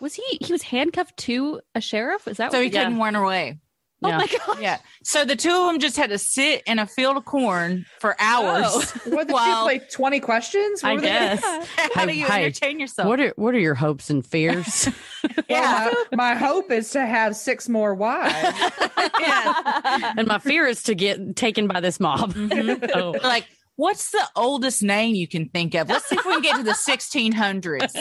[0.00, 0.38] was he?
[0.40, 2.26] He was handcuffed to a sheriff.
[2.26, 3.58] Is that So what he couldn't run away.
[4.02, 4.16] Oh Yeah.
[4.18, 4.58] my god!
[4.60, 4.78] Yeah.
[5.02, 8.16] So the two of them just had to sit in a field of corn for
[8.18, 8.64] hours.
[8.66, 8.84] Oh.
[9.10, 9.86] What did Well- you play?
[9.90, 10.82] 20 questions?
[10.82, 11.68] What I were they- guess.
[11.94, 13.08] How do you hey, entertain yourself?
[13.08, 14.88] What are what are your hopes and fears?
[15.48, 15.90] yeah.
[15.92, 18.58] Well, my, my hope is to have six more wives.
[19.20, 20.14] yeah.
[20.16, 22.32] and my fear is to get taken by this mob.
[22.34, 22.90] Mhm.
[22.94, 23.14] Oh.
[23.22, 23.46] Like,
[23.76, 25.88] what's the oldest name you can think of?
[25.88, 27.94] Let's see if we can get to the 1600s.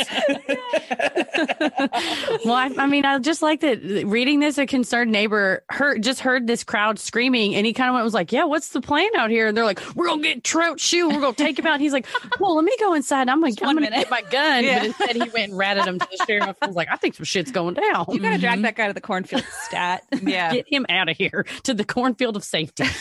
[2.45, 4.57] well, I, I mean, I just like that reading this.
[4.57, 8.13] A concerned neighbor heard just heard this crowd screaming, and he kind of went was
[8.13, 11.07] like, "Yeah, what's the plan out here?" And they're like, "We're gonna get Trout Shue.
[11.07, 12.07] We're gonna take him out." And he's like,
[12.39, 13.29] "Well, let me go inside.
[13.29, 14.79] I'm like, Just I'm gonna get my gun." Yeah.
[14.79, 16.57] But instead, he went and ratted him to the sheriff.
[16.61, 18.05] I was like, "I think some shit's going down.
[18.09, 18.63] You gotta drag mm-hmm.
[18.63, 20.03] that guy to the cornfield stat.
[20.21, 20.53] Yeah.
[20.53, 22.83] Get him out of here to the cornfield of safety."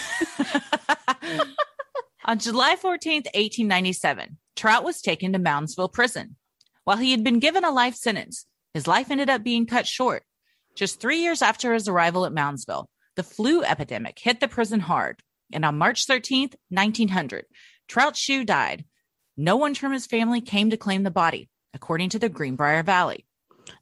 [2.29, 6.37] On July 14th, 1897, Trout was taken to Moundsville prison.
[6.85, 10.25] While he had been given a life sentence, his life ended up being cut short.
[10.75, 12.85] Just three years after his arrival at Moundsville,
[13.17, 15.23] the flu epidemic hit the prison hard.
[15.55, 17.47] And on March 13th, 1900,
[17.89, 18.85] Trout Shue died.
[19.39, 23.25] No one from his family came to claim the body, according to the Greenbrier Valley.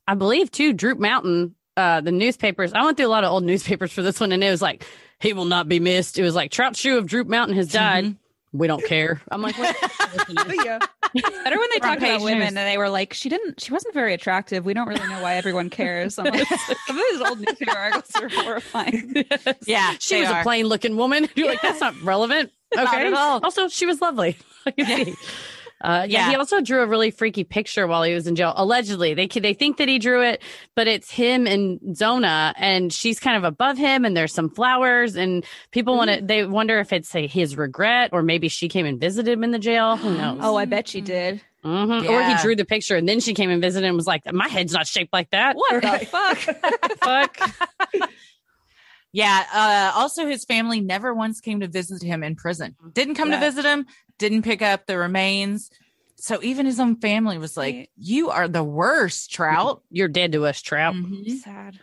[0.07, 2.73] I believe too, Droop Mountain, uh, the newspapers.
[2.73, 4.87] I went through a lot of old newspapers for this one, and it was like,
[5.19, 6.17] he will not be missed.
[6.17, 8.15] It was like Trout Shue of Droop Mountain has died.
[8.59, 9.21] We don't care.
[9.31, 9.77] I'm like, what?
[10.65, 10.79] yeah.
[11.15, 13.95] Better when they Front talked about women and they were like, she didn't, she wasn't
[13.95, 14.65] very attractive.
[14.65, 16.19] We don't really know why everyone cares.
[16.19, 16.47] I'm like,
[16.87, 19.25] some of these old newspaper articles are horrifying.
[19.67, 20.41] Yeah, she was are.
[20.41, 21.29] a plain looking woman.
[21.35, 22.53] You're like, that's not relevant.
[22.77, 23.07] Okay.
[23.07, 23.41] at all.
[23.43, 24.37] Also, she was lovely.
[25.85, 25.93] You see.
[25.93, 26.07] Uh, yeah.
[26.07, 26.31] Yeah.
[26.31, 28.53] he also drew a really freaky picture while he was in jail.
[28.57, 30.43] Allegedly, they they think that he drew it,
[30.75, 35.17] but it's him and Zona, and she's kind of above him, and there's some flowers,
[35.17, 36.21] and people want to.
[36.25, 39.51] They wonder if it's a, his regret, or maybe she came and visited him in
[39.51, 39.97] the jail.
[39.97, 40.39] Who knows?
[40.41, 41.41] oh, I bet she did.
[41.65, 42.09] Mhm.
[42.09, 44.47] Or he drew the picture, and then she came and visited and was like, "My
[44.49, 46.39] head's not shaped like that." What the fuck?
[47.03, 47.51] fuck?
[49.17, 49.45] Yeah.
[49.95, 52.77] Uh, also, his family never once came to visit him in prison.
[52.93, 53.87] Didn't come to visit him.
[54.19, 55.71] Didn't pick up the remains.
[56.17, 57.91] So even his own family was like, Right.
[57.97, 60.95] "You are the worst, Trout." You're dead to us, Trout.
[60.95, 61.39] Mhm.
[61.39, 61.81] Sad.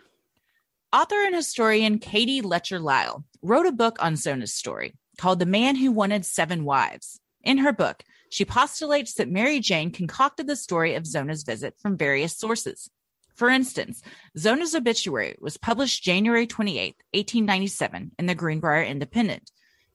[0.92, 5.74] Author and historian Katie Letcher Lyle wrote a book on Zona's story called "The Man
[5.76, 10.94] Who Wanted Seven Wives." In her book, she postulates that Mary Jane concocted the story
[10.94, 12.90] of Zona's visit from various sources.
[13.34, 14.02] For instance,
[14.38, 19.50] Zona's obituary was published January 28, 1897, in the Greenbrier Independent.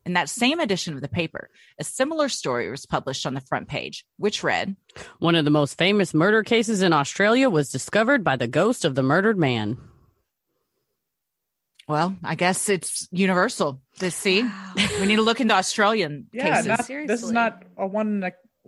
[0.06, 3.68] In that same edition of the paper, a similar story was published on the front
[3.68, 4.76] page, which read
[5.20, 8.96] One of the most famous murder cases in Australia was discovered by the ghost of
[8.96, 9.78] the murdered man.
[11.88, 13.82] Well, I guess it's universal.
[13.98, 14.44] This see,
[15.00, 16.68] we need to look into Australian Yeah, cases.
[16.68, 18.20] not, this is not a one in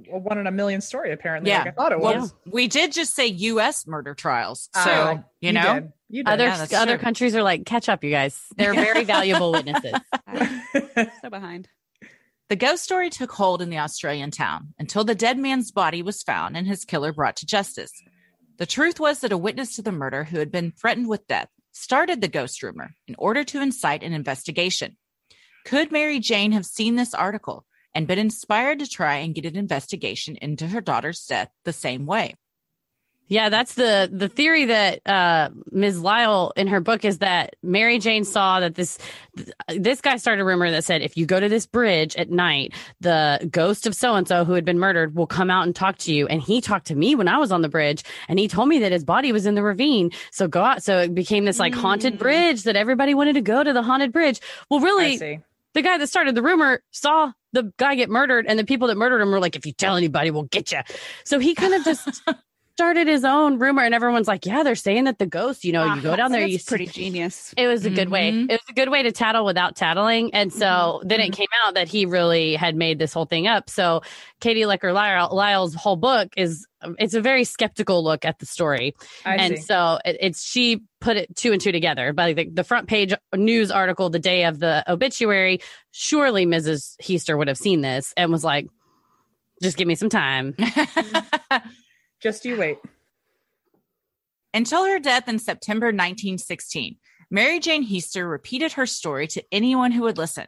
[0.09, 1.11] a, a one in a million story.
[1.11, 1.59] Apparently, Yeah.
[1.59, 2.33] like I thought it Well, was.
[2.45, 3.85] we did just say U.S.
[3.87, 5.73] murder trials, ah, so Oh, you know.
[5.75, 5.93] did.
[6.09, 6.31] you did.
[6.31, 7.03] Other Yeah, other true.
[7.03, 8.39] countries are like, catch up, you guys.
[8.57, 9.93] They're very valuable witnesses.
[11.21, 11.67] so behind.
[12.49, 16.21] The ghost story took hold in the Australian town until the dead man's body was
[16.21, 17.91] found and his killer brought to justice.
[18.57, 21.47] The truth was that a witness to the murder who had been threatened with death
[21.71, 24.97] started the ghost rumor in order to incite an investigation.
[25.65, 29.57] Could Mary Jane have seen this article and been inspired to try and get an
[29.57, 32.35] investigation into her daughter's death the same way?
[33.27, 36.01] Yeah, that's the the theory that uh, Ms.
[36.01, 38.97] Lyle in her book is that Mary Jane saw that this
[39.69, 42.73] this guy started a rumor that said if you go to this bridge at night,
[42.99, 45.97] the ghost of so and so who had been murdered will come out and talk
[45.99, 46.27] to you.
[46.27, 48.79] And he talked to me when I was on the bridge, and he told me
[48.79, 50.11] that his body was in the ravine.
[50.31, 50.83] So go out.
[50.83, 52.19] So it became this like haunted Mm.
[52.19, 54.41] bridge that everybody wanted to go to the haunted bridge.
[54.69, 55.41] Well, really,
[55.73, 58.97] the guy that started the rumor saw the guy get murdered, and the people that
[58.97, 60.79] murdered him were like, "If you tell anybody, we'll get you."
[61.25, 62.21] So he kind of just
[62.81, 65.93] started his own rumor, and everyone's like, "Yeah, they're saying that the ghost, you know,
[65.93, 67.53] you go down there, you That's see." pretty genius.
[67.55, 68.31] It was a good way.
[68.31, 68.45] Mhm.
[68.49, 71.75] It was a good way to tattle without tattling, and so then it came out
[71.75, 73.69] that he really had made this whole thing up.
[73.69, 74.01] So
[74.39, 76.65] Katie Letcher Lyle, Lyle's whole book is
[76.97, 79.61] it's a very skeptical look at the story I and see.
[79.63, 83.13] so it, it's she put it two and two together by the, the front page
[83.35, 85.59] news article the day of the obituary
[85.91, 88.65] surely mrs heaster would have seen this and was like
[89.61, 90.55] just give me some time
[92.21, 92.77] Just you wait.
[94.53, 96.97] Until her death in September 1916,
[97.29, 100.47] Mary Jane Heaster repeated her story to anyone who would listen.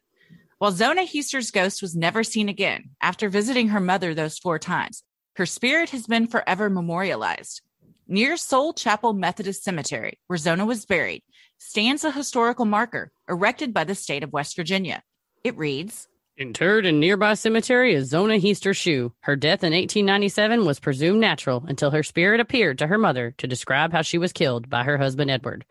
[0.59, 5.03] While Zona Heaster's ghost was never seen again after visiting her mother those four times,
[5.35, 7.61] her spirit has been forever memorialized.
[8.07, 11.23] Near Soule Chapel Methodist Cemetery, where Zona was buried,
[11.57, 15.01] stands a historical marker erected by the state of West Virginia.
[15.43, 16.07] It reads,
[16.37, 21.63] interred in nearby cemetery is zona heaster shue her death in 1897 was presumed natural
[21.67, 24.97] until her spirit appeared to her mother to describe how she was killed by her
[24.97, 25.63] husband edward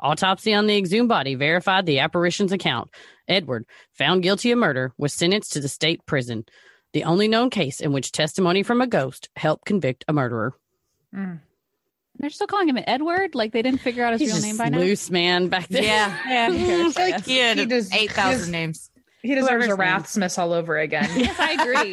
[0.00, 2.88] autopsy on the exhumed body verified the apparition's account
[3.26, 6.44] edward found guilty of murder was sentenced to the state prison
[6.92, 10.54] the only known case in which testimony from a ghost helped convict a murderer
[11.14, 11.38] Mm.
[12.18, 13.36] They're still calling him Edward.
[13.36, 14.78] Like they didn't figure out his He's real just name by now.
[14.78, 16.18] loose man back then Yeah.
[16.28, 18.90] Yeah, who like he had does- 8,000 names.
[19.24, 19.76] He deserves a name.
[19.78, 21.08] Wrath Smith all over again.
[21.16, 21.90] Yes, I agree.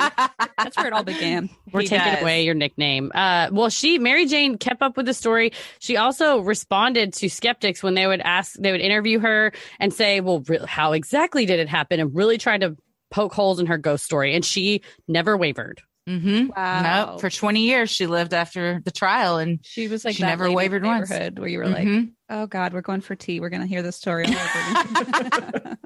[0.58, 1.50] That's where it all began.
[1.72, 2.22] We're He taking does.
[2.22, 3.12] away your nickname.
[3.16, 5.54] Uh, well, she, Mary Jane, kept up with the story.
[5.80, 10.20] She also responded to skeptics when they would ask, they would interview her and say,
[10.20, 12.76] "Well, re- how exactly did it happen?" and really tried to
[13.12, 14.36] poke holes in her ghost story.
[14.36, 15.82] And she never wavered.
[16.10, 16.48] Mm-hmm.
[16.56, 17.12] Wow.
[17.12, 17.22] Nope.
[17.22, 20.84] For 20 years, she lived after the trial and She was like She never wavered
[20.84, 21.10] once.
[21.12, 22.12] Where you were like, Mhm.
[22.32, 23.40] "Oh God, we're going for tea.
[23.40, 25.78] We're going to hear this story all over."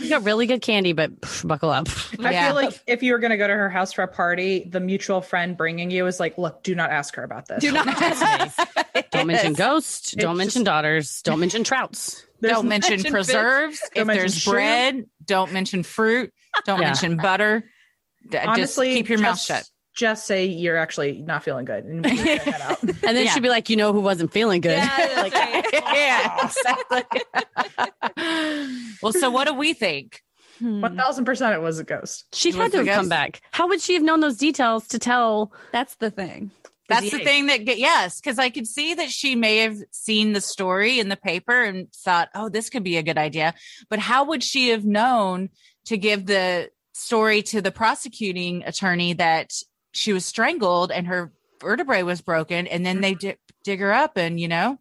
[0.00, 1.88] She got really good candy, but pff, buckle up.
[2.20, 2.46] I Yeah.
[2.46, 4.78] feel like if you were going to go to her house for a party, the
[4.80, 7.60] mutual friend bringing you is like, look, do not ask her about this.
[7.60, 8.58] Do not ask
[8.94, 9.02] me.
[9.10, 9.58] Don't mention Yes.
[9.58, 10.12] ghosts.
[10.12, 11.22] Don't It's mention daughters.
[11.22, 12.24] Don't mention trouts.
[12.40, 13.80] There's don't mention mention preserves.
[13.94, 14.54] Don't if mention there's sugar.
[14.56, 16.32] bread, don't mention fruit.
[16.66, 16.86] Don't Yeah.
[16.88, 17.64] mention butter.
[18.32, 19.64] Honestly, just keep your mouth shut.
[19.94, 21.84] Just say you're actually not feeling good.
[21.84, 22.82] And we can get that out.
[23.04, 23.32] And then Yeah.
[23.32, 24.78] she'd be like, "You know who wasn't feeling good?"
[25.16, 25.32] like,
[25.72, 27.02] yeah, exactly.
[29.02, 30.22] well, so what do we think?
[30.58, 30.80] Hmm.
[30.80, 32.26] One thousand percent, it was a ghost.
[32.34, 33.40] She'd It had to have come back.
[33.52, 35.52] How would she have known those details to tell?
[35.72, 36.50] That's the thing.
[36.88, 40.32] That's the thing that get yes, because I could see that she may have seen
[40.34, 43.54] the story in the paper and thought, "Oh, this could be a good idea."
[43.88, 45.48] But how would she have known
[45.86, 49.54] to give the story to the prosecuting attorney that
[49.94, 54.16] she was strangled and her vertebrae was broken, and then they di- dig her up,
[54.18, 54.78] and you know,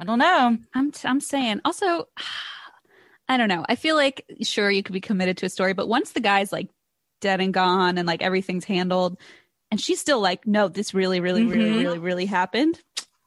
[0.00, 0.58] I don't know.
[0.74, 2.08] I'm t- I'm saying also
[3.28, 3.64] I don't know.
[3.68, 6.52] I feel like sure you could be committed to a story, but once the guy's
[6.52, 6.68] like
[7.20, 9.18] dead and gone and like everything's handled
[9.70, 11.82] and she's still like no this really really really Mhm.
[11.82, 12.80] really really happened.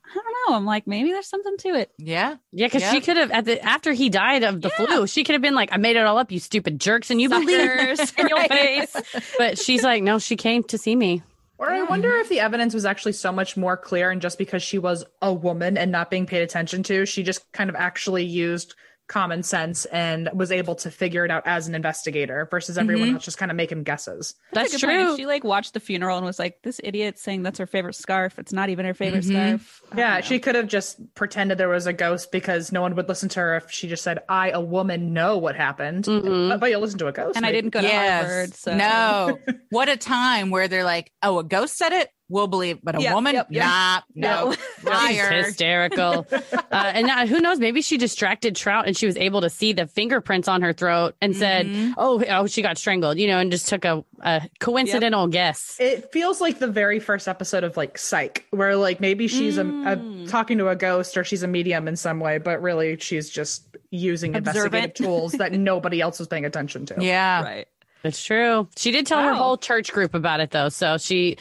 [0.09, 0.55] I don't know.
[0.55, 1.91] I'm like maybe there's something to it.
[1.97, 2.91] Yeah, Yeah, because Yeah.
[2.91, 5.55] she could have at the after he died of the flu, she could have been
[5.55, 8.13] like, "I made it all up, you stupid jerks," and you believe Suckers.
[8.17, 8.95] in your face.
[9.37, 11.21] But she's like, "No, she came to see me."
[11.59, 14.63] Or I wonder if the evidence was actually so much more clear, and just because
[14.63, 18.23] she was a woman and not being paid attention to, she just kind of actually
[18.23, 18.75] used
[19.09, 23.13] common sense and was able to figure it out as an investigator versus everyone Mhm.
[23.15, 24.35] else just kind of making guesses.
[24.53, 25.01] That's a good point.
[25.01, 25.17] If true.
[25.17, 28.37] She like watched the funeral and was like, "This idiot saying that's her favorite scarf.
[28.39, 29.29] It's not even her favorite Mhm.
[29.59, 30.21] scarf." Yeah, know.
[30.21, 33.39] she could have just pretended there was a ghost because no one would listen to
[33.39, 36.49] her if she just said, "I, a woman, know what happened." Mhm.
[36.49, 37.35] But, but you'll listen to a ghost.
[37.35, 39.37] and I didn't go to Harvard, so No.
[39.71, 42.09] what a time where they're like, oh, a ghost said it?
[42.29, 43.33] We'll believe, but a Yep, woman?
[43.35, 43.65] yep, yep.
[43.65, 44.51] Nah, no.
[44.53, 45.31] She's Liar.
[45.43, 46.27] hysterical.
[46.31, 47.59] uh, and now, who knows?
[47.59, 51.15] Maybe she distracted Trout and she was able to see the fingerprints on her throat
[51.21, 51.93] and said, Mhm.
[51.97, 55.75] "Oh, oh, she got strangled," you know, and just took a, a coincidental guess.
[55.79, 59.63] It feels like the very first episode of like Psych, where like maybe she's a,
[59.63, 60.25] Mm.
[60.25, 63.29] a talking to a ghost or she's a medium in some way, but really she's
[63.29, 66.95] just using investigative tools that nobody else was paying attention to.
[66.99, 67.41] Yeah.
[67.43, 67.67] right.
[68.03, 68.67] It's true.
[68.77, 70.69] She did tell her whole church group about it though.
[70.69, 71.37] So she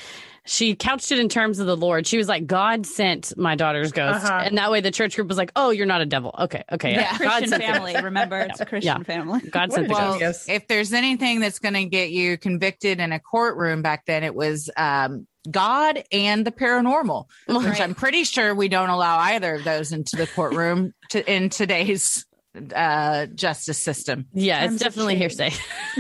[0.49, 2.07] she couched it in terms of the Lord.
[2.07, 4.25] She was like, God sent my daughter's ghost.
[4.25, 4.41] Uh-huh.
[4.45, 6.35] And that way the church group was like, Oh, you're not a devil.
[6.39, 6.93] Okay, okay.
[6.93, 7.17] Yeah.
[7.19, 7.95] God Christian sent the- family.
[8.03, 9.41] Remember, it's a Christian family.
[9.41, 10.49] God What sent a the ghost.
[10.49, 14.35] if there's anything that's going to get you convicted in a courtroom back then, it
[14.35, 19.65] was um, God and the paranormal, which I'm pretty sure we don't allow either of
[19.65, 22.25] those into the courtroom to, in today's
[22.75, 24.27] uh, justice system.
[24.33, 25.53] Yeah, it's Times have definitely hearsay.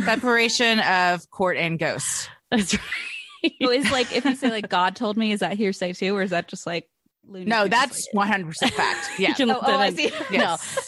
[0.02, 2.28] Separation of court and ghosts.
[2.50, 2.82] That's right.
[3.62, 6.22] So is like if you say like God told me, is that hearsay too, or
[6.22, 6.88] is that just like
[7.26, 9.10] Looney No, that's 100% fact.
[9.18, 9.34] Yeah.
[9.40, 10.04] Oh, oh, I see.
[10.30, 10.32] Yes.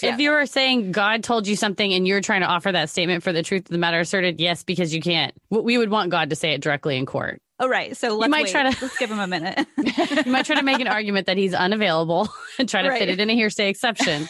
[0.02, 0.14] No, Yeah.
[0.14, 3.22] if you were saying God told you something and you're trying to offer that statement
[3.22, 5.34] for the truth of the matter asserted, yes, because you can't.
[5.50, 7.42] W- We would want God to say it directly in court.
[7.62, 7.94] Oh right.
[7.96, 8.50] So let's might wait.
[8.52, 9.66] try to- let's give him a minute.
[10.24, 12.98] You might try to make an argument that he's unavailable and try to Right.
[12.98, 14.28] fit it in a hearsay exception.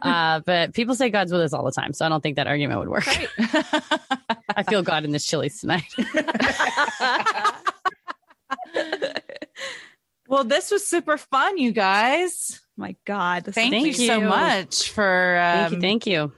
[0.00, 2.46] Uh, but people say God's with us all the time, so I don't think that
[2.48, 3.06] argument would work.
[3.06, 3.28] Right.
[4.56, 5.84] I feel God in this Chili's tonight.
[10.28, 12.60] well, this was super fun, you guys.
[12.76, 13.44] My God.
[13.44, 15.80] this Thank, is you, so much for um, Thank you.
[15.80, 16.32] Thank you.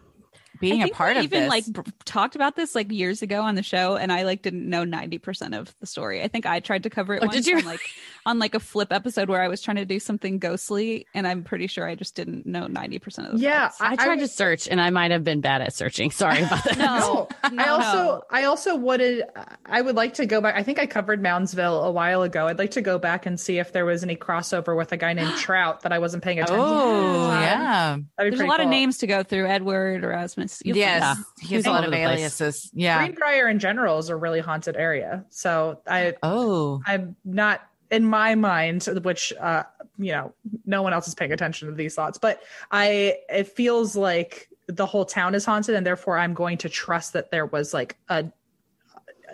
[0.60, 1.48] Being a part of even this.
[1.50, 4.68] like b- talked about this like years ago on the show and I like didn't
[4.68, 6.22] know 90% of the story.
[6.22, 7.60] I think I tried to cover it Oh, once did you?
[7.62, 7.80] like
[8.26, 11.44] on like a flip episode where I was trying to do something ghostly and I'm
[11.44, 13.80] pretty sure I just didn't know 90% of the Yeah, facts.
[13.80, 16.10] I tried to search and I might have been bad at searching.
[16.10, 16.76] Sorry about that.
[16.76, 17.28] No.
[17.46, 18.22] No, No, I also no.
[18.30, 19.22] I also would
[19.64, 20.56] I would like to go back.
[20.56, 22.48] I think I covered Moundsville a while ago.
[22.48, 25.12] I'd like to go back and see if there was any crossover with a guy
[25.12, 26.72] named Trout that I wasn't paying attention oh, to.
[26.72, 27.42] oh, at the time.
[27.42, 27.96] yeah.
[28.18, 29.46] There's a pretty lot of names to go through.
[29.46, 30.60] Edward, Erasmus.
[30.64, 31.00] You'll Yes.
[31.00, 31.14] Yeah.
[31.40, 32.08] He has He's a lot of the place.
[32.18, 32.70] aliases.
[32.74, 32.98] Yeah.
[32.98, 35.24] Greenbrier in general is a really haunted area.
[35.30, 36.82] So I Oh.
[36.84, 37.60] I'm not
[37.90, 39.62] in my mind, which uh,
[39.98, 40.34] you know,
[40.64, 44.84] no one else is paying attention to these thoughts, but I it feels like the
[44.86, 48.26] whole town is haunted, and therefore I'm going to trust that there was like a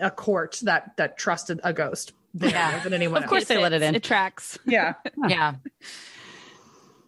[0.01, 2.79] a court that that trusted a ghost there Yeah.
[2.83, 3.49] than anyone Of course else.
[3.49, 3.95] they let it in.
[3.95, 4.59] It tracks.
[4.67, 4.95] Yeah.
[5.29, 5.55] Yeah.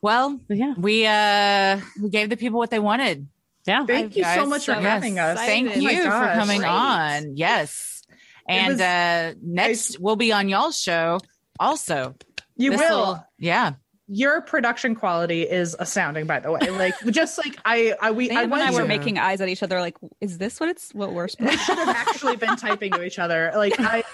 [0.03, 0.74] Well, Yeah.
[0.76, 3.26] we uh we gave the people what they wanted.
[3.66, 3.86] Yeah.
[3.86, 5.32] Thank you so much for so having us.
[5.38, 5.51] excited.
[5.51, 6.68] Thank Oh my you for coming Great.
[6.70, 7.36] on.
[7.36, 8.03] Yes.
[8.47, 11.20] And was- uh next we'll be on y'all's show
[11.59, 12.14] also.
[12.57, 13.24] You This will.
[13.38, 13.72] Yeah.
[14.07, 16.61] Your production quality is astounding, by the way.
[16.70, 19.48] Like just like I, I we, I Sam and I were to- making eyes at
[19.48, 22.55] each other like, is this what it's what we're supposed we should have actually been
[22.57, 23.50] typing to each other.
[23.57, 24.05] Like I,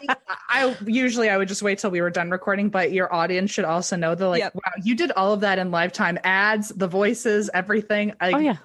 [0.00, 0.08] we-
[0.50, 3.64] I usually I would just wait till we were done recording, but your audience should
[3.64, 4.54] also know that like, Yep.
[4.56, 8.12] wow, you did all of that in lifetime ads, the voices, everything.
[8.20, 8.56] Oh, yeah.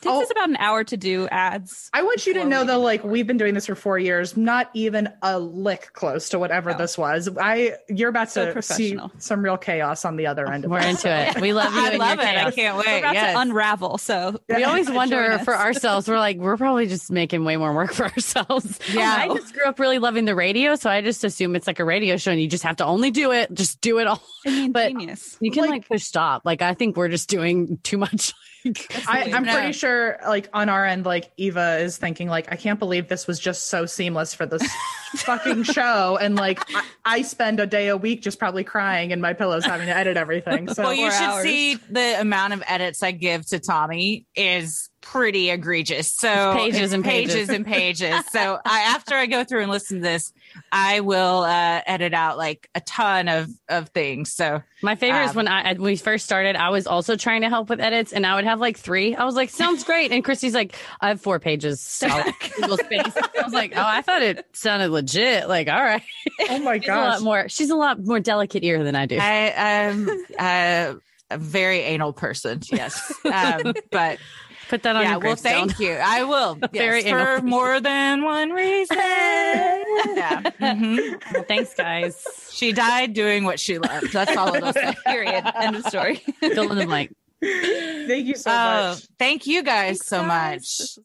[0.00, 0.22] It takes Oh.
[0.22, 1.90] us about an hour to do ads.
[1.92, 4.70] I want you to know though, like we've been doing this for four years, not
[4.72, 6.78] even a lick close to whatever No.
[6.78, 7.28] this was.
[7.38, 10.64] I, you're about So to see some real chaos on the other end.
[10.64, 11.04] Of We're this.
[11.04, 11.40] into it.
[11.40, 11.80] We love you.
[11.80, 12.36] I and love your it.
[12.46, 12.86] I can't wait.
[12.86, 13.34] We're about Yes.
[13.34, 13.98] to unravel.
[13.98, 16.08] So We always wonder for ourselves.
[16.08, 18.78] We're like, we're probably just making way more work for ourselves.
[18.92, 19.14] Yeah.
[19.18, 21.84] I just grew up really loving the radio, so I just assume it's like a
[21.84, 23.52] radio show, and you just have to only do it.
[23.52, 24.22] Just do it all.
[24.46, 25.36] I mean, But- genius.
[25.40, 26.42] You can Like- like, push stop.
[26.46, 28.32] Like I think we're just doing too much.
[29.08, 29.54] I, I'm No.
[29.54, 33.26] pretty sure, like on our end, like Eva is thinking, like, I can't believe this
[33.26, 34.62] was just so seamless for this
[35.16, 39.20] fucking show, and like I, I spend a day a week just probably crying in
[39.20, 40.68] my pillows having to edit everything.
[40.72, 41.42] So well, you should hours.
[41.44, 46.12] see the amount of edits I give to Tommy is pretty egregious.
[46.12, 47.34] So Pages and pages.
[47.34, 48.14] pages and pages.
[48.30, 50.32] So I, after I go through and listen to this,
[50.70, 54.32] I will uh, edit out like a ton of of things.
[54.32, 56.56] So My favorite is Um, when I when we first started.
[56.56, 59.14] I was also trying to help with edits, and I would have like three.
[59.14, 63.12] I was like, "Sounds great," and Christy's like, "I have four pages." I'll space.
[63.16, 66.02] I was like, "Oh, I thought it sounded legit." Like, all right,
[66.48, 67.48] oh my god, a lot more.
[67.48, 69.16] She's a lot more delicate ear than I do.
[69.18, 70.08] I am
[70.38, 70.94] uh,
[71.30, 72.60] a very anal person.
[72.70, 74.18] Yes, um, but
[74.70, 75.10] Put that on yeah.
[75.10, 75.68] your Well, gravestone.
[75.68, 75.92] thank you.
[75.94, 76.54] I will.
[76.72, 77.48] Very yes, anal for person.
[77.50, 78.96] more than one reason.
[78.96, 80.42] yeah.
[80.60, 81.20] mhm.
[81.34, 82.24] Well, thanks, guys.
[82.52, 84.12] She died doing what she loved.
[84.12, 84.94] That's all it'll say.
[85.06, 85.44] Period.
[85.56, 86.22] End of story.
[86.40, 87.14] Fill in the blank.
[87.42, 88.54] Thank you so Oh,
[88.92, 89.06] much.
[89.18, 90.96] thank you guys Thanks, so guys.
[90.96, 91.04] much.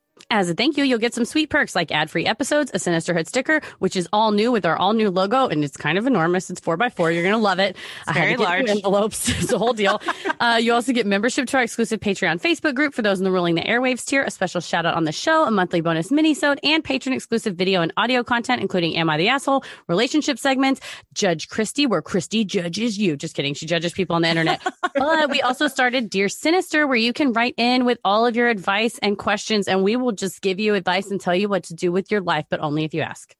[0.29, 3.27] As a thank you, you'll get some sweet perks like ad-free episodes, a Sinister Sinisterhood
[3.27, 6.49] sticker, which is all new with our all-new logo, and it's kind of enormous.
[6.49, 7.11] It's four by four.
[7.11, 7.75] You're gonna love it.
[8.07, 8.69] I had very large.
[8.69, 9.29] envelopes.
[9.41, 10.01] it's a whole deal.
[10.39, 13.31] uh, you also get membership to our exclusive Patreon Facebook group for those in the
[13.31, 16.59] Ruling the Airwaves tier, a special shout out on the show, a monthly bonus mini-sode,
[16.63, 20.81] and patron exclusive video and audio content, including Am I the Asshole, relationship segments,
[21.13, 23.15] Judge Christy, where Christy judges you.
[23.15, 23.53] Just kidding.
[23.53, 24.61] She judges people on the internet.
[24.95, 28.49] but we also started Dear Sinister, where you can write in with all of your
[28.49, 31.73] advice and questions, and we will just give you advice and tell you what to
[31.73, 33.35] do with your life, but only if you ask.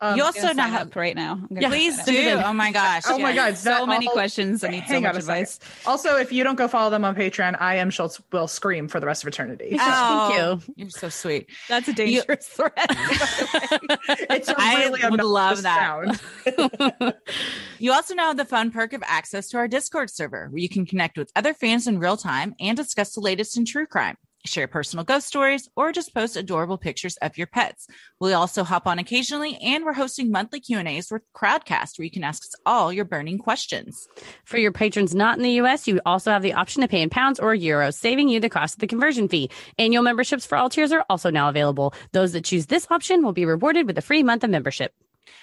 [0.00, 0.78] Um, you also gonna know how.
[0.80, 1.34] up right now.
[1.48, 2.30] I'm Yeah, Please do.
[2.44, 3.04] Oh my gosh.
[3.06, 3.36] Oh my yes.
[3.36, 3.56] God.
[3.58, 4.64] So that many all- questions.
[4.64, 5.42] I need so much on a second.
[5.42, 5.60] advice.
[5.86, 8.98] Also, if you don't go follow them on Patreon, I am Schultz will scream for
[8.98, 9.76] the rest of eternity.
[9.80, 10.74] Oh, Thank you.
[10.76, 11.48] You're so sweet.
[11.68, 12.72] That's a dangerous threat.
[12.76, 16.18] It's a I really would love that.
[16.44, 17.14] sound.
[17.78, 20.68] You also now have the fun perk of access to our Discord server where you
[20.68, 24.16] can connect with other fans in real time and discuss the latest in true crime,
[24.44, 27.86] share personal ghost stories, or just post adorable pictures of your pets.
[28.20, 32.24] We also hop on occasionally and we're hosting monthly Q&As with Crowdcast where you can
[32.24, 34.08] ask us all your burning questions.
[34.44, 37.10] For your patrons not in the US, you also have the option to pay in
[37.10, 39.50] pounds or euros, saving you the cost of the conversion fee.
[39.78, 41.94] Annual memberships for all tiers are also now available.
[42.12, 44.92] Those that choose this option will be rewarded with a free month of membership.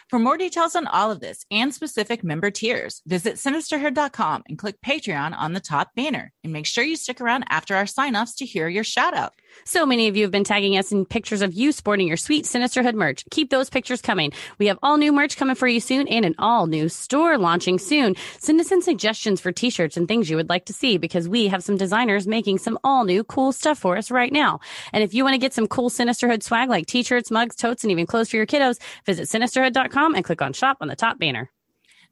[0.10, 4.81] For more details on all of this and specific member tiers, visit sinisterhood.com and click
[4.81, 6.34] Patreon on the top banner.
[6.44, 9.34] And make sure you stick around after our sign-offs to hear your shout out.
[9.65, 12.45] So many of you have been tagging us in pictures of you sporting your sweet
[12.45, 13.23] Sinisterhood merch.
[13.30, 14.31] Keep those pictures coming.
[14.57, 17.77] We have all new merch coming for you soon and an all new store launching
[17.77, 18.15] soon.
[18.40, 21.48] Send us in suggestions for t-shirts and things you would like to see because we
[21.48, 24.60] have some designers making some all new cool stuff for us right now.
[24.91, 27.91] And if you want to get some cool Sinisterhood swag like t-shirts, mugs, totes, and
[27.91, 31.49] even clothes for your kiddos, visit sinisterhood.com and click on shop on the top banner.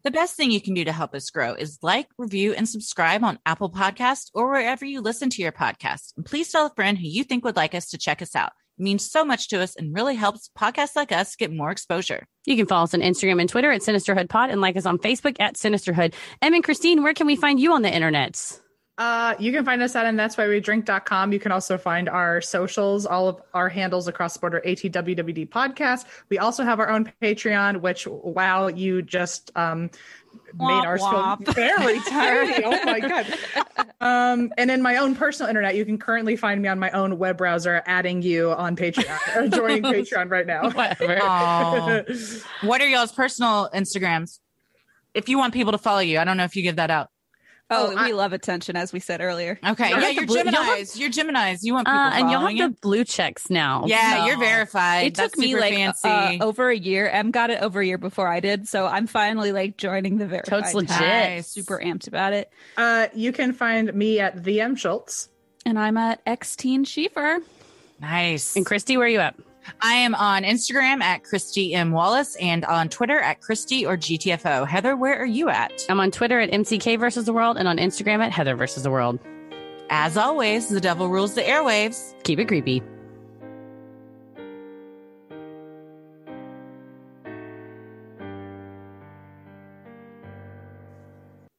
[0.04, 3.24] The best thing you can do to help us grow is like, review, and subscribe
[3.24, 6.14] on Apple Podcasts or wherever you listen to your podcast.
[6.16, 8.52] And please tell a friend who you think would like us to check us out.
[8.78, 12.28] It means so much to us and really helps podcasts like us get more exposure.
[12.46, 15.00] You can follow us on Instagram and Twitter at Sinisterhood Pod and like us on
[15.00, 16.14] Facebook at Sinisterhood.
[16.42, 18.62] Em and Christine, where can we find you on the internet?
[18.98, 21.32] Uh, you can find us at and that's why we drink.com.
[21.32, 26.06] You can also find our socials, all of our handles across the border, ATWWD podcast.
[26.30, 29.92] We also have our own Patreon, which wow, you just um
[30.56, 31.46] made ours womp.
[31.46, 32.64] feel very tiny.
[32.64, 33.38] oh my god.
[34.02, 37.18] Um, and in my own personal internet, you can currently find me on my own
[37.18, 40.70] web browser, adding you on Patreon or joining Patreon right now.
[40.72, 42.06] Whatever.
[42.62, 44.40] What are y'all's personal Instagrams?
[45.14, 47.10] If you want people to follow you, I don't know if you give that out.
[47.70, 49.60] Oh, Oh, I- we love attention, as we said earlier.
[49.66, 49.90] Okay.
[49.90, 50.98] You'll yeah, you're the blue- you'll have- Gemini's.
[51.00, 51.64] You're Gemini's.
[51.66, 53.84] You want people Uh, and you'll have following the blue checks now.
[53.88, 54.26] Yeah, No.
[54.28, 55.08] you're verified.
[55.08, 56.08] It That's took me like fancy.
[56.08, 57.10] uh, over a year.
[57.10, 60.28] Em got it over a year before I did, so I'm finally like joining the
[60.28, 60.50] verified.
[60.64, 60.90] Totes legit.
[60.96, 61.38] tag.
[61.38, 61.48] Nice.
[61.50, 62.50] Super amped about it.
[62.78, 65.28] Uh, you can find me at the Em Schultz.
[65.66, 67.40] And I'm at X Teen Schiefer.
[68.00, 68.56] nice.
[68.56, 69.36] And Christy, where are you at?
[69.82, 71.92] I am on Instagram at Christy M.
[71.92, 74.68] Wallace and on Twitter at Christy or GTFO.
[74.68, 75.86] Heather, where are you at?
[75.90, 78.92] I'm on Twitter at MCK versus the world and on Instagram at Heather versus the
[78.92, 79.20] world.
[79.90, 82.14] As always, the devil rules the airwaves.
[82.24, 82.84] Keep it creepy.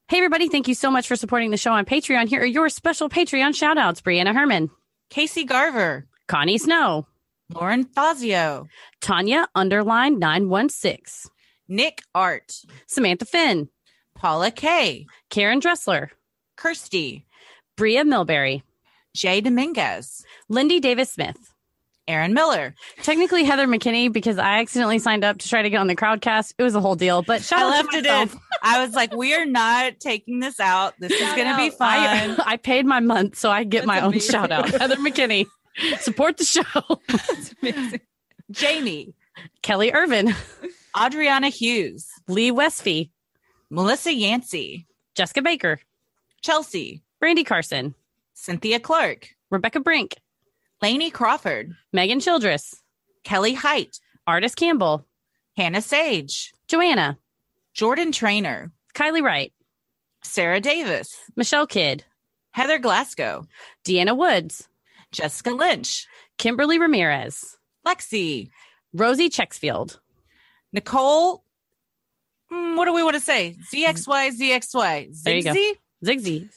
[0.09, 0.49] Hey, everybody.
[0.49, 2.29] Thank you so much for supporting the show on Patreon.
[2.29, 4.71] Here are your special Patreon shout outs Brianna Herman,
[5.11, 7.07] Casey Garver, Connie Snow,
[7.55, 8.69] Lauren Fazio,
[9.01, 11.31] Tanya underline 916,
[11.67, 12.55] Nick Art,
[12.87, 13.69] Samantha Finn,
[14.15, 16.11] Paula Kay, Karen Dressler,
[16.57, 17.27] Kirsty,
[17.77, 18.63] Bria Milberry,
[19.15, 21.55] Jay Dominguez, Lindy Davis Smith,
[22.07, 22.75] Aaron Miller.
[23.03, 26.55] technically Heather McKinney because I accidentally signed up to try to get on the crowdcast.
[26.59, 28.31] It was a whole deal, but shout I out left to it in.
[28.63, 30.95] I was like, we are not taking this out.
[30.99, 31.89] This is going to be fun.
[31.89, 34.69] I, I paid my month, so I get That's my own shout out.
[34.71, 35.47] Heather McKinney,
[36.01, 37.01] support the show.
[38.51, 39.15] Jamie,
[39.63, 40.35] Kelly Irvin,
[40.97, 43.11] Adriana Hughes, Lee Westby,
[43.71, 45.81] Melissa Yancey, Jessica Baker,
[46.43, 47.95] Chelsea, Brandy Carson,
[48.35, 50.17] Cynthia Clark, Rebecca Brink,
[50.81, 52.75] Lainey Crawford, Megan Childress,
[53.25, 55.07] Kelly Height, Artist Campbell,
[55.57, 57.19] Hannah Sage, Joanna,
[57.75, 59.53] Jordan Trainer, Kylie Wright,
[60.23, 62.05] Sarah Davis, Michelle Kidd,
[62.53, 63.47] Heather Glasgow,
[63.85, 64.69] Deanna Woods,
[65.13, 66.07] Jessica Lynch,
[66.37, 67.57] Kimberly Ramirez,
[67.87, 68.51] Lexi,
[68.93, 69.99] Rosie Checksfield,
[70.73, 71.45] Nicole
[72.53, 73.57] Mm, what do we want to say?
[73.73, 75.41] ZXY, ZXY, There.
[75.43, 75.73] Zigzy?
[76.05, 76.49] Zigzy.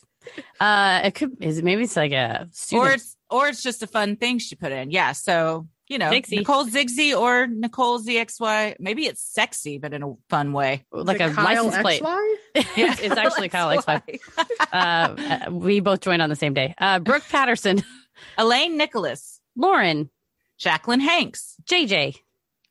[0.59, 3.87] Uh, it could is it maybe it's like a Or it's or it's just a
[3.87, 4.91] fun thing she put in.
[4.91, 5.13] Yeah.
[5.13, 6.37] So you know, Zixzy.
[6.37, 8.75] Nicole Zigzy or Nicole ZXY.
[8.79, 10.85] Maybe it's sexy, but in a fun way.
[10.93, 12.01] like a it Kyle license plate.
[12.01, 12.35] XY?
[12.55, 14.19] it's, it's actually Kyle X5.
[14.71, 16.73] Uh, uh, we both joined on the same day.
[16.77, 17.83] Uh, Brooke Patterson,
[18.37, 20.09] Elaine Nicholas, Lauren,
[20.57, 22.17] Jacqueline Hanks, JJ,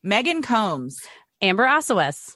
[0.03, 1.01] Megan Combs,
[1.41, 2.35] Amber Osowes,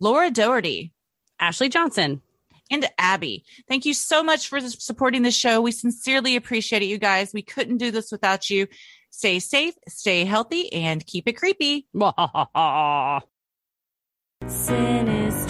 [0.00, 0.92] Laura Doherty,
[1.38, 2.22] Ashley Johnson.
[2.70, 3.44] and Abby.
[3.68, 5.60] Thank you so much for supporting the show.
[5.60, 7.32] We sincerely appreciate it, you guys.
[7.34, 8.68] We couldn't do this without you.
[9.10, 11.88] Stay safe, stay healthy, and keep it creepy.
[14.46, 15.49] Sinister